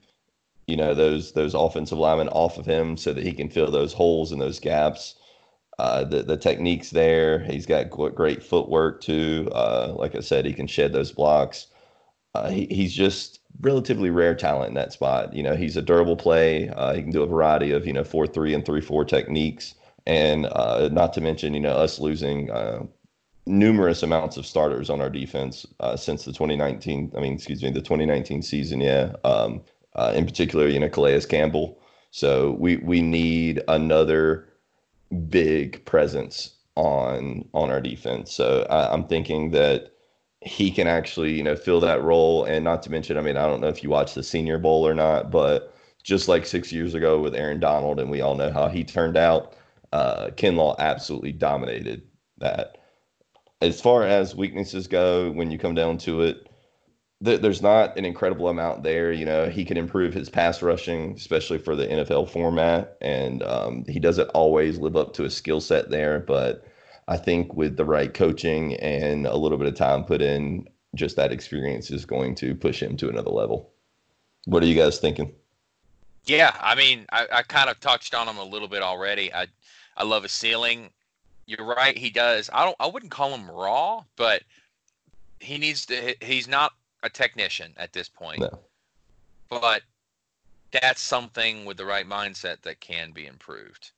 [0.67, 3.93] you know those those offensive linemen off of him so that he can fill those
[3.93, 5.15] holes and those gaps.
[5.77, 7.39] Uh, the the techniques there.
[7.39, 9.49] He's got great footwork too.
[9.53, 11.67] Uh, like I said, he can shed those blocks.
[12.33, 15.33] Uh, he, he's just relatively rare talent in that spot.
[15.33, 16.69] You know, he's a durable play.
[16.69, 19.75] Uh, he can do a variety of you know four three and three four techniques,
[20.05, 22.83] and uh, not to mention you know us losing uh,
[23.45, 27.11] numerous amounts of starters on our defense uh, since the 2019.
[27.15, 28.81] I mean, excuse me, the 2019 season.
[28.81, 29.61] Yeah, um,
[29.95, 31.79] uh, in particular, you know, Calais Campbell.
[32.11, 34.47] So we we need another
[35.29, 38.33] big presence on on our defense.
[38.33, 39.94] So I, I'm thinking that
[40.41, 42.43] he can actually, you know, fill that role.
[42.45, 44.87] And not to mention, I mean, I don't know if you watched the Senior Bowl
[44.87, 48.51] or not, but just like six years ago with Aaron Donald, and we all know
[48.51, 49.55] how he turned out,
[49.91, 52.03] uh, Kinlaw absolutely dominated
[52.37, 52.77] that.
[53.61, 56.47] As far as weaknesses go, when you come down to it,
[57.23, 59.11] th- there's not an incredible amount there.
[59.11, 63.85] You know, he can improve his pass rushing, especially for the NFL format, and um,
[63.87, 66.65] he doesn't always live up to his skill set there, but
[67.07, 71.15] I think with the right coaching and a little bit of time put in, just
[71.17, 73.71] that experience is going to push him to another level.
[74.45, 75.33] What are you guys thinking?
[76.25, 79.33] Yeah, I mean, I, I kind of touched on him a little bit already.
[79.33, 79.47] I
[79.97, 80.89] I love his ceiling.
[81.45, 82.49] You're right, he does.
[82.51, 84.41] I don't I wouldn't call him raw, but
[85.39, 86.73] he needs to he's not
[87.03, 88.39] a technician at this point.
[88.39, 88.59] No.
[89.49, 89.83] But
[90.71, 93.91] that's something with the right mindset that can be improved.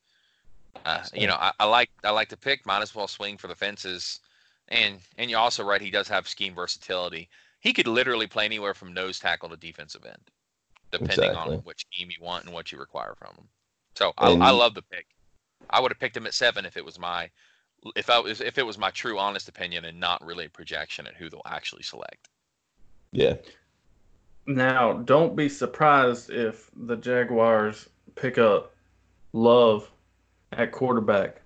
[0.85, 2.65] Uh, you know, I, I, like I like to pick.
[2.65, 4.19] Might as well swing for the fences,
[4.67, 5.81] and and you're also right.
[5.81, 7.29] He does have scheme versatility.
[7.59, 10.31] He could literally play anywhere from nose tackle to defensive end,
[10.91, 11.55] depending exactly.
[11.55, 13.47] on which scheme you want and what you require from him.
[13.95, 15.07] So I, I love the pick.
[15.69, 17.29] I would have picked him at seven if it was my
[17.95, 21.07] if I was if it was my true honest opinion and not really a projection
[21.07, 22.29] at who they'll actually select.
[23.11, 23.35] Yeah.
[24.45, 28.73] Now, don't be surprised if the Jaguars pick up
[29.33, 29.91] Love
[30.51, 31.41] at quarterback.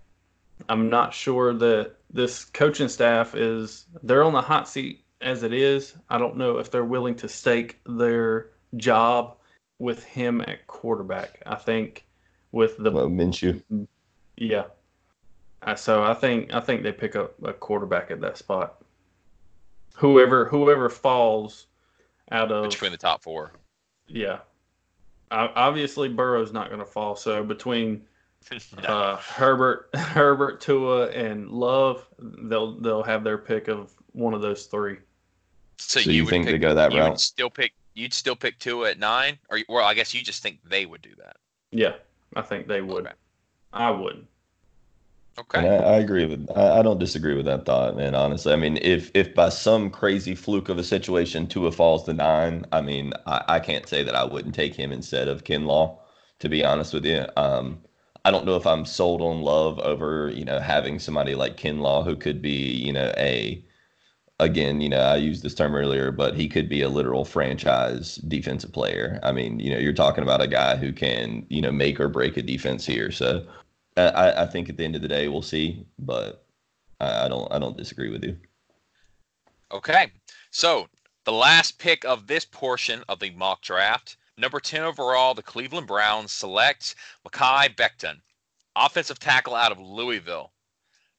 [0.69, 5.53] I'm not sure that this coaching staff is they're on the hot seat as it
[5.53, 5.95] is.
[6.09, 9.37] I don't know if they're willing to stake their job
[9.79, 11.41] with him at quarterback.
[11.45, 12.05] I think
[12.51, 13.61] with the well, Minshew.
[14.37, 14.65] Yeah.
[15.63, 18.83] Uh, so I think I think they pick up a quarterback at that spot.
[19.95, 21.67] Whoever whoever falls
[22.31, 23.53] out of between the top four.
[24.07, 24.39] Yeah.
[25.29, 27.15] Obviously Burrow's not going to fall.
[27.15, 28.03] So between
[28.85, 34.65] uh, Herbert, Herbert, Tua, and Love, they'll they'll have their pick of one of those
[34.65, 34.97] three.
[35.77, 37.19] So, so you, you think pick, they go that route?
[37.19, 37.73] still pick.
[37.93, 41.01] You'd still pick Tua at nine, or well, I guess you just think they would
[41.01, 41.37] do that.
[41.71, 41.93] Yeah,
[42.35, 43.05] I think they would.
[43.07, 43.15] Okay.
[43.73, 44.27] I would.
[45.39, 45.59] Okay.
[45.59, 46.49] I, I, agree with.
[46.55, 48.15] I, I, don't disagree with that thought, man.
[48.15, 52.13] Honestly, I mean, if if by some crazy fluke of a situation Tua falls to
[52.13, 55.97] nine, I mean, I, I can't say that I wouldn't take him instead of Kinlaw.
[56.39, 57.79] To be honest with you, um,
[58.23, 62.03] I don't know if I'm sold on Love over, you know, having somebody like Kinlaw
[62.03, 63.63] who could be, you know, a
[64.41, 68.15] again, you know, I used this term earlier, but he could be a literal franchise
[68.15, 69.19] defensive player.
[69.23, 72.09] I mean, you know, you're talking about a guy who can, you know, make or
[72.09, 73.11] break a defense here.
[73.11, 73.45] So
[73.97, 76.43] I, I think at the end of the day, we'll see, but
[76.99, 78.35] I, I don't, I don't disagree with you.
[79.71, 80.11] Okay.
[80.49, 80.87] So
[81.23, 85.85] the last pick of this portion of the mock draft Number 10 overall, the Cleveland
[85.85, 88.21] Browns select Mekhi Becton,
[88.75, 90.51] offensive tackle out of Louisville.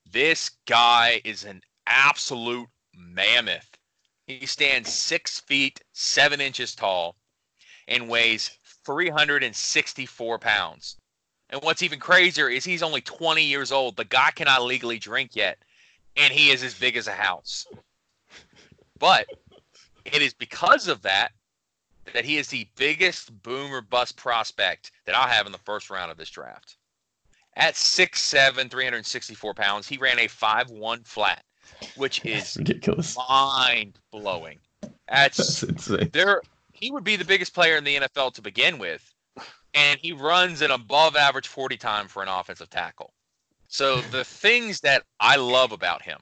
[0.04, 3.78] This guy is an absolute mammoth.
[4.26, 7.14] He stands six feet seven inches tall
[7.86, 8.50] and weighs
[8.84, 10.96] 364 pounds.
[11.48, 13.94] And what's even crazier is he's only 20 years old.
[13.94, 15.62] The guy cannot legally drink yet,
[16.16, 17.68] and he is as big as a house.
[18.98, 19.28] But
[20.04, 21.30] it is because of that
[22.14, 26.10] that he is the biggest boomer bust prospect that I have in the first round
[26.10, 26.76] of this draft.
[27.56, 31.44] At 6'7, 364 pounds, he ran a 5'1 flat,
[31.96, 33.16] which is ridiculous.
[33.28, 34.58] Mind blowing.
[35.08, 36.10] That's, That's insane.
[36.12, 36.42] There,
[36.72, 39.12] he would be the biggest player in the NFL to begin with,
[39.74, 43.12] and he runs an above average 40 time for an offensive tackle.
[43.68, 46.18] So the things that I love about him,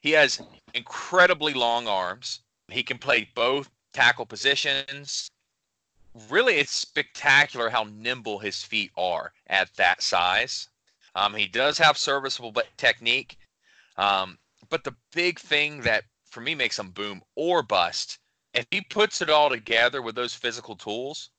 [0.00, 0.40] he has
[0.74, 2.40] incredibly long arms.
[2.68, 5.28] He can play both tackle positions.
[6.30, 10.68] Really, it's spectacular how nimble his feet are at that size.
[11.14, 13.38] Um, he does have serviceable technique,
[13.96, 14.38] um,
[14.70, 18.18] but the big thing that for me makes him boom or bust,
[18.54, 21.30] if he puts it all together with those physical tools,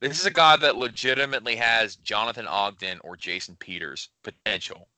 [0.00, 4.88] This is a guy that legitimately has Jonathan Ogden or Jason Peters potential.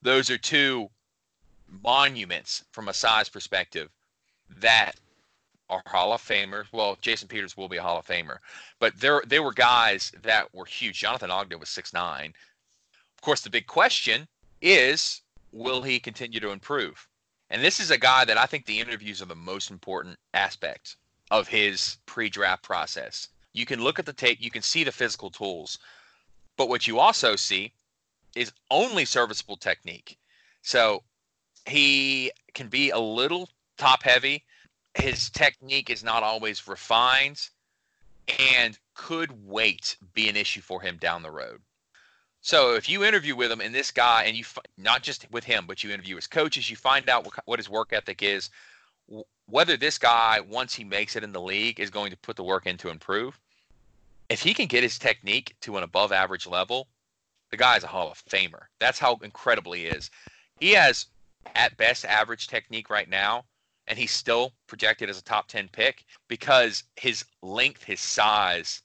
[0.00, 0.88] Those are two
[1.82, 3.90] monuments from a size perspective
[4.48, 4.94] that
[5.70, 6.66] are Hall of Famers.
[6.72, 8.38] Well, Jason Peters will be a Hall of Famer,
[8.78, 10.98] but there there were guys that were huge.
[10.98, 12.32] Jonathan Ogden was six nine.
[13.16, 14.28] Of course, the big question
[14.62, 15.22] is,
[15.52, 17.06] will he continue to improve?
[17.50, 20.96] And this is a guy that I think the interviews are the most important aspect
[21.30, 23.28] of his pre-draft process.
[23.52, 25.78] You can look at the tape, you can see the physical tools,
[26.56, 27.72] but what you also see
[28.36, 30.18] is only serviceable technique.
[30.62, 31.02] So
[31.66, 34.44] he can be a little top heavy.
[34.98, 37.48] His technique is not always refined
[38.38, 41.60] and could weight be an issue for him down the road.
[42.40, 44.44] So if you interview with him and this guy, and you
[44.76, 47.68] not just with him, but you interview his coaches, you find out what, what his
[47.68, 48.50] work ethic is,
[49.46, 52.44] whether this guy, once he makes it in the league, is going to put the
[52.44, 53.38] work in to improve.
[54.28, 56.86] If he can get his technique to an above average level,
[57.50, 58.64] the guy is a Hall of Famer.
[58.78, 60.10] That's how incredible he is.
[60.60, 61.06] He has
[61.54, 63.44] at best average technique right now,
[63.88, 68.82] and he's still projected as a top 10 pick because his length, his size,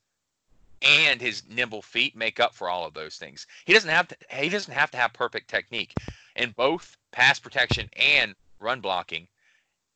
[0.81, 3.45] and his nimble feet make up for all of those things.
[3.65, 5.93] He doesn't have to he doesn't have to have perfect technique
[6.35, 9.27] in both pass protection and run blocking.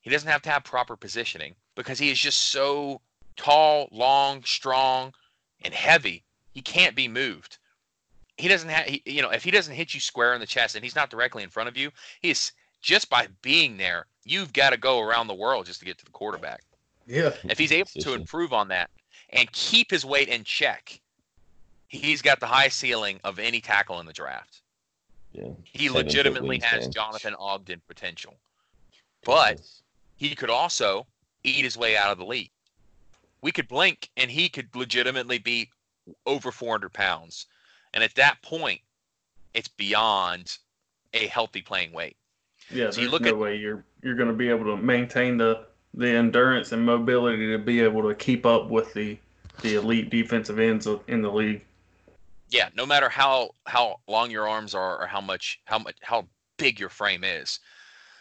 [0.01, 3.01] He doesn't have to have proper positioning because he is just so
[3.35, 5.13] tall, long, strong,
[5.63, 6.23] and heavy.
[6.51, 7.57] He can't be moved.
[8.37, 10.75] He doesn't have, he, you know, if he doesn't hit you square in the chest
[10.75, 12.51] and he's not directly in front of you, he's
[12.81, 16.05] just by being there, you've got to go around the world just to get to
[16.05, 16.61] the quarterback.
[17.05, 17.31] Yeah.
[17.45, 18.89] If he's able to improve on that
[19.29, 20.99] and keep his weight in check,
[21.87, 24.61] he's got the high ceiling of any tackle in the draft.
[25.31, 25.49] Yeah.
[25.63, 28.35] He legitimately has Jonathan Ogden potential.
[29.23, 29.61] But
[30.15, 31.05] he could also
[31.43, 32.51] eat his way out of the league.
[33.41, 35.69] We could blink and he could legitimately be
[36.25, 37.47] over 400 pounds.
[37.93, 38.81] And at that point,
[39.53, 40.57] it's beyond
[41.13, 42.17] a healthy playing weight.
[42.69, 45.65] Yeah, so there's no at, way you're you're going to be able to maintain the
[45.93, 49.17] the endurance and mobility to be able to keep up with the
[49.61, 51.63] the elite defensive ends in the league.
[52.49, 56.27] Yeah, no matter how how long your arms are or how much how much how
[56.57, 57.59] big your frame is.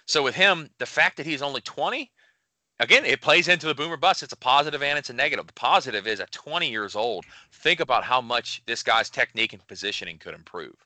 [0.06, 2.10] So with him, the fact that he's only 20,
[2.78, 4.23] again, it plays into the boomer bust.
[4.23, 5.47] It's a positive and it's a negative.
[5.47, 9.66] The positive is at 20 years old, think about how much this guy's technique and
[9.66, 10.77] positioning could improve.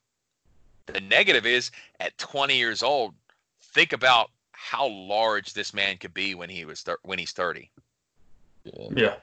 [0.86, 1.70] The negative is
[2.00, 3.14] at 20 years old,
[3.72, 7.70] think about how large this man could be when he was thir- when he's 30.
[8.64, 8.88] Yeah.
[8.94, 9.14] yeah.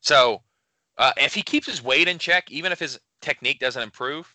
[0.00, 0.42] So,
[0.98, 4.34] uh, if he keeps his weight in check, even if his technique doesn't improve,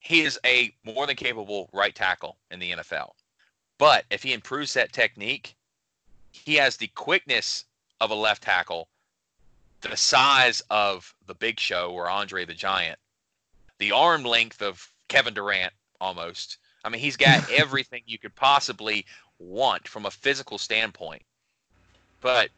[0.00, 3.12] he is a more than capable right tackle in the NFL.
[3.78, 5.56] But if he improves that technique,
[6.32, 7.64] he has the quickness
[8.00, 8.88] of a left tackle,
[9.80, 12.98] the size of the Big Show or Andre the Giant,
[13.78, 19.04] the arm length of Kevin Durant almost, I mean, he's got everything you could possibly
[19.38, 21.22] want from a physical standpoint.
[22.20, 22.50] But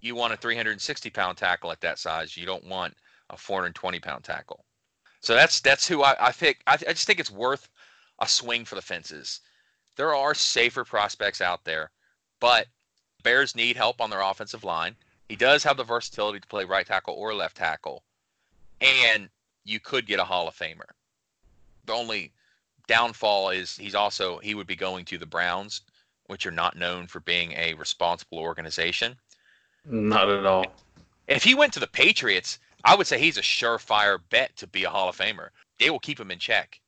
[0.00, 2.36] you want a 360 pound tackle at that size.
[2.36, 2.94] You don't want
[3.30, 4.64] a 420 pound tackle.
[5.20, 6.58] So that's that's who I, I think.
[6.66, 7.68] I, I just think it's worth
[8.20, 9.40] a swing for the fences.
[9.96, 11.90] There are safer prospects out there,
[12.40, 12.66] but
[13.22, 14.96] Bears need help on their offensive line.
[15.28, 18.04] He does have the versatility to play right tackle or left tackle,
[18.80, 19.30] and
[19.64, 20.90] you could get a Hall of Famer.
[21.86, 22.32] The only
[22.86, 25.82] downfall is he's also he would be going to the Browns,
[26.26, 29.16] which are not known for being a responsible organization.
[29.84, 30.66] Not at all.
[31.26, 34.84] If he went to the Patriots, I would say he's a surefire bet to be
[34.84, 35.48] a Hall of Famer.
[35.78, 36.80] They will keep him in check.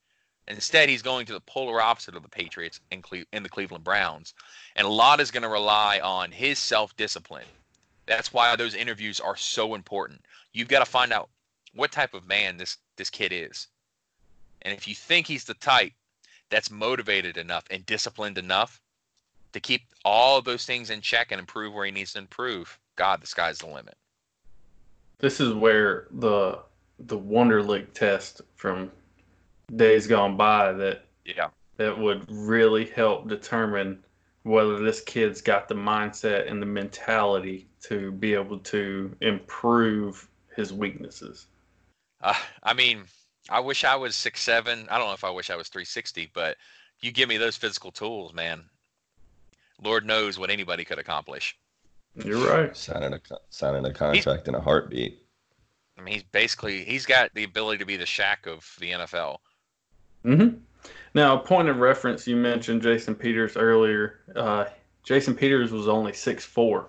[0.48, 3.82] Instead, he's going to the polar opposite of the Patriots in, Cle- in the Cleveland
[3.82, 4.34] Browns.
[4.76, 7.46] And a lot is going to rely on his self discipline.
[8.06, 10.24] That's why those interviews are so important.
[10.52, 11.30] You've got to find out
[11.74, 13.66] what type of man this, this kid is.
[14.66, 15.92] And if you think he's the type
[16.50, 18.80] that's motivated enough and disciplined enough
[19.52, 22.76] to keep all of those things in check and improve where he needs to improve,
[22.96, 23.94] God, the sky's the limit.
[25.18, 26.58] This is where the
[26.98, 28.90] the Wonderlic test from
[29.76, 34.02] days gone by that yeah that would really help determine
[34.42, 40.72] whether this kid's got the mindset and the mentality to be able to improve his
[40.72, 41.46] weaknesses.
[42.20, 43.04] Uh, I mean,
[43.48, 44.86] I wish I was six seven.
[44.90, 46.56] I don't know if I wish I was three sixty, but
[47.00, 48.64] you give me those physical tools, man.
[49.82, 51.56] Lord knows what anybody could accomplish.
[52.14, 52.76] You're right.
[52.76, 53.20] Signing a
[53.50, 55.22] signing a contract he's, in a heartbeat.
[55.98, 59.38] I mean, he's basically he's got the ability to be the Shaq of the NFL.
[60.24, 60.56] Mm-hmm.
[61.14, 64.20] Now, a point of reference, you mentioned Jason Peters earlier.
[64.34, 64.66] Uh,
[65.02, 66.88] Jason Peters was only six four.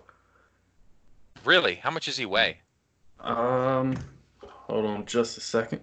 [1.45, 1.75] Really?
[1.75, 2.57] How much does he weigh?
[3.19, 3.95] Um,
[4.41, 5.81] hold on just a second.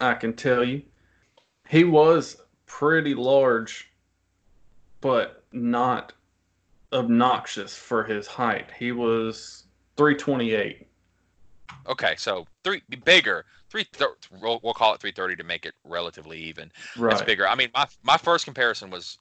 [0.00, 0.82] I can tell you.
[1.68, 2.36] He was
[2.66, 3.90] pretty large,
[5.00, 6.12] but not
[6.92, 8.70] obnoxious for his height.
[8.78, 9.64] He was
[9.96, 10.86] 328.
[11.86, 13.86] Okay, so three bigger, three.
[14.40, 16.70] We'll, we'll call it 330 to make it relatively even.
[16.96, 17.12] Right.
[17.12, 17.48] It's bigger.
[17.48, 19.18] I mean, my my first comparison was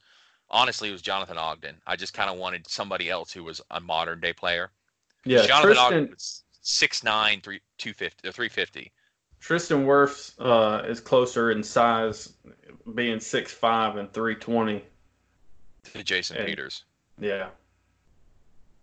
[0.50, 1.76] honestly it was Jonathan Ogden.
[1.86, 4.72] I just kind of wanted somebody else who was a modern day player.
[5.26, 8.92] Yeah, Jonathan Ogden Tristan, was 6'9", 3, 250, or 350.
[9.40, 12.34] Tristan Wirfs uh, is closer in size,
[12.96, 14.84] being 6'5 and 320.
[15.94, 16.84] to Jason And- Peters.
[17.20, 17.50] Yeah.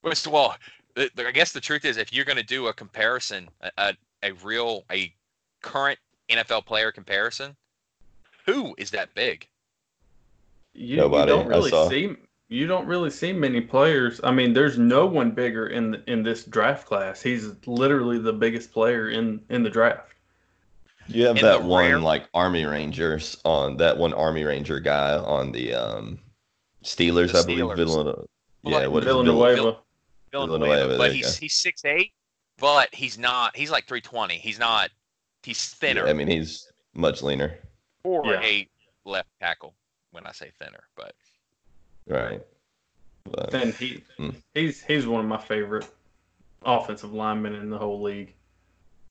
[0.03, 0.57] Which, well,
[0.95, 3.71] the, the- I guess the truth is, if you're going to do a comparison, a,
[3.79, 5.13] a, a real, a
[5.63, 7.57] current NFL player comparison,
[8.47, 9.47] who is that big?
[10.75, 11.89] You, Nobody, you don't I really saw.
[11.89, 12.15] see
[12.49, 14.21] you don't really see many players.
[14.23, 17.21] I mean, there's no one bigger in the, in this draft class.
[17.21, 20.13] He's literally the biggest player in in the draft.
[21.09, 25.53] You have that one rare- like Army Rangers on that one Army Ranger guy on
[25.53, 26.19] the um
[26.85, 27.65] Steelers, The I believe.
[27.65, 27.77] Steelers.
[27.77, 28.25] Villanova.
[28.63, 29.13] Yeah, Like what is it?
[29.13, 29.77] Vill- Villanueva.
[30.33, 32.13] Villanueva, Villanueva, but he's he's six eight,
[32.59, 33.57] but he's not.
[33.57, 34.35] He's like 320.
[34.39, 34.91] He's not.
[35.43, 37.59] He's thinner I mean, he's much leaner.
[38.03, 38.41] for Yeah.
[38.43, 38.69] a
[39.05, 39.75] left tackle.
[40.11, 41.15] When I say thinner, but
[42.09, 42.43] Right.
[43.25, 44.35] But, And he Mm.
[44.55, 45.87] he's he's one of my favorite
[46.65, 48.35] offensive linemen in the whole league.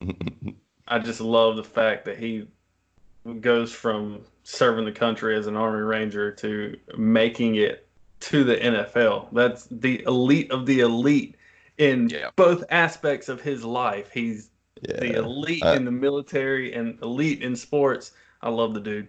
[0.87, 2.47] I just love the fact that he
[3.39, 7.87] goes from serving the country as an Army Ranger to making it
[8.21, 9.29] to the NFL.
[9.33, 11.35] That's the elite of the elite
[11.77, 12.29] in Yeah.
[12.35, 14.11] both aspects of his life.
[14.13, 14.51] He's
[14.81, 18.11] the elite I- in the military and elite in sports.
[18.41, 19.07] I love the dude.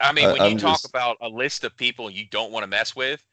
[0.00, 2.62] I mean, when you I'm talk just- about a list of people you don't want
[2.62, 3.24] to mess with,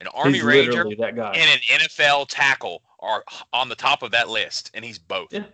[0.00, 1.32] an Army Ranger that guy.
[1.32, 5.32] and an NFL tackle are on the top of that list, and he's both.
[5.32, 5.44] Yeah.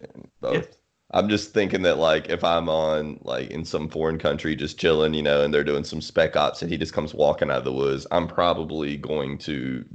[0.40, 0.77] both.
[1.12, 1.20] Yeah.
[1.20, 5.14] I'm just thinking that like if I'm on like in some foreign country just chilling,
[5.14, 7.64] you know, and they're doing some spec ops and he just comes walking out of
[7.64, 9.86] the woods, I'm probably going to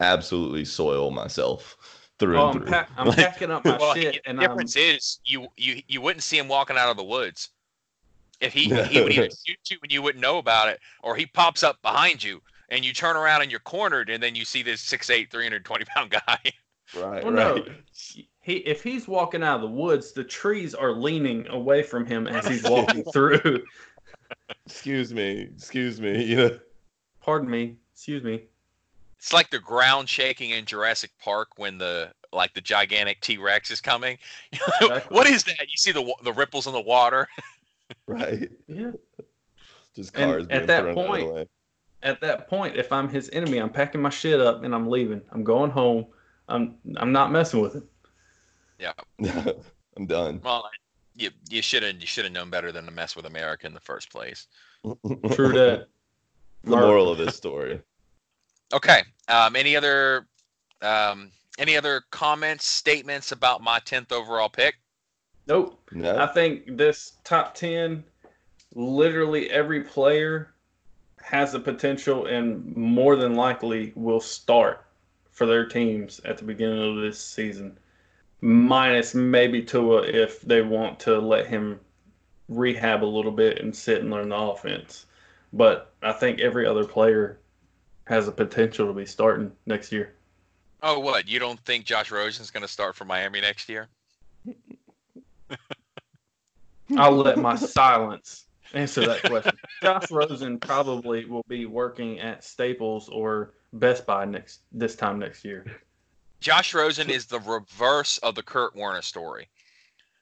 [0.00, 1.76] absolutely soil myself
[2.18, 2.78] through Oh, and I'm, through.
[2.96, 5.48] I'm Like, packing up my Well, shit, he- and the I'm difference um, is you
[5.56, 7.50] you you wouldn't see him walking out of the woods.
[8.40, 11.26] If he he would either shoot you and you wouldn't know about it, or he
[11.26, 14.62] pops up behind you and you turn around and you're cornered, and then you see
[14.62, 16.40] this 6'8", 320 pound guy.
[16.92, 17.64] right, Well, no.
[18.48, 18.56] Right.
[18.56, 22.26] he if he's walking out of the woods, the trees are leaning away from him
[22.26, 23.62] as he's walking through.
[24.66, 26.24] Excuse me, excuse me.
[26.24, 26.58] You know,
[27.20, 28.44] Pardon me, excuse me.
[29.18, 33.70] It's like the ground shaking in Jurassic Park when the like the gigantic T Rex
[33.70, 34.18] is coming.
[34.80, 35.16] Exactly.
[35.16, 35.60] what is that?
[35.60, 37.28] You see the the ripples in the water.
[38.06, 38.50] right?
[38.66, 38.92] Yeah.
[39.94, 41.46] Just And cars at that thrown out of the point- way.
[42.00, 45.20] At that point, if I'm his enemy, I'm packing my shit up and I'm leaving.
[45.32, 46.06] I'm going home.
[46.48, 47.88] I'm I'm not messing with him.
[48.78, 48.92] Yeah.
[49.96, 50.40] I'm done.
[50.44, 50.68] Well,
[51.14, 53.74] you you should have you should have known better than to mess with America in
[53.74, 54.46] the first place.
[55.32, 55.88] True that.
[56.62, 57.80] the moral of this story.
[58.72, 59.02] Okay.
[59.28, 60.26] Um, any other
[60.82, 64.76] um, any other comments, statements about my tenth overall pick?
[65.46, 65.80] Nope.
[65.92, 66.18] No.
[66.18, 68.04] I think this top 10,
[68.74, 70.52] literally every player
[71.22, 74.84] has the potential and more than likely will start
[75.30, 77.78] for their teams at the beginning of this season.
[78.40, 81.80] Minus maybe Tua if they want to let him
[82.48, 85.06] rehab a little bit and sit and learn the offense.
[85.52, 87.38] But I think every other player
[88.04, 90.14] has a potential to be starting next year.
[90.82, 91.28] Oh, what?
[91.28, 93.88] You don't think Josh Rosen's going to start for Miami next year?
[96.96, 99.58] I'll let my silence answer that question.
[99.82, 105.44] Josh Rosen probably will be working at Staples or Best Buy next this time next
[105.44, 105.66] year.
[106.40, 109.48] Josh Rosen is the reverse of the Kurt Warner story.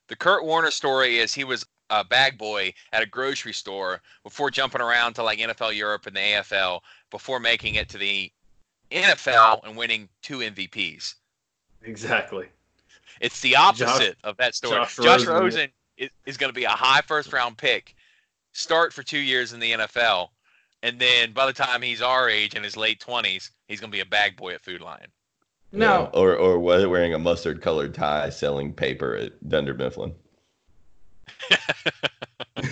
[0.09, 4.51] The Kurt Warner story is he was a bag boy at a grocery store before
[4.51, 6.81] jumping around to like NFL Europe and the AFL
[7.11, 8.33] before making it to the
[8.91, 11.15] NFL and winning two MVPs.
[11.83, 12.47] Exactly.
[13.21, 14.77] It's the opposite of that story.
[14.77, 17.95] Josh Josh, Rosen, Rosen, is, is going to be a high first round pick,
[18.53, 20.29] start for two years in the NFL,
[20.83, 23.97] and then by the time he's our age in his late 20s, he's going to
[23.97, 25.09] be a bag boy at Food Lion.
[25.73, 30.15] Now, Yeah, or or we- wearing a mustard colored tie selling paper at Dunder Mifflin.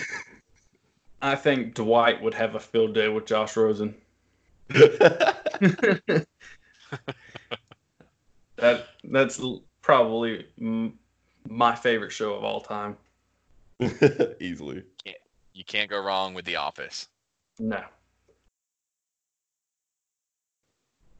[1.22, 3.94] I think Dwight would have a field day with Josh Rosen.
[8.56, 9.40] that that's
[9.82, 10.98] probably m-
[11.48, 12.96] my favorite show of all time.
[14.40, 14.82] Easily.
[15.52, 17.08] You can't go wrong with The Office.
[17.58, 17.82] No.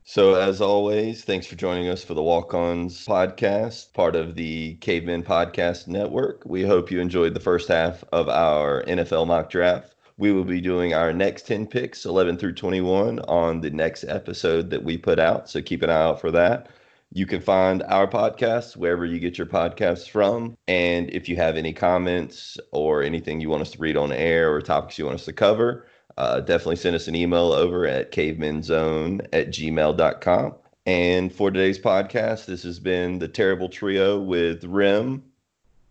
[0.06, 4.74] So, as always, thanks for joining us for the Walk Ons podcast, part of the
[4.76, 6.42] Cavemen Podcast Network.
[6.44, 9.94] We hope you enjoyed the first half of our NFL mock draft.
[10.18, 14.68] We will be doing our next 10 picks, 11 through 21, on the next episode
[14.70, 15.48] that we put out.
[15.48, 16.68] So, keep an eye out for that.
[17.10, 20.54] You can find our podcasts wherever you get your podcasts from.
[20.68, 24.52] And if you have any comments or anything you want us to read on air
[24.52, 28.12] or topics you want us to cover, uh, definitely send us an email over at
[28.12, 30.54] cavemenzone at gmail.com.
[30.86, 35.22] And for today's podcast, this has been the Terrible Trio with Rim.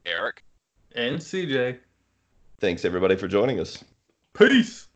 [0.05, 0.43] Eric.
[0.95, 1.79] And CJ.
[2.59, 3.83] Thanks, everybody, for joining us.
[4.33, 4.87] Peace.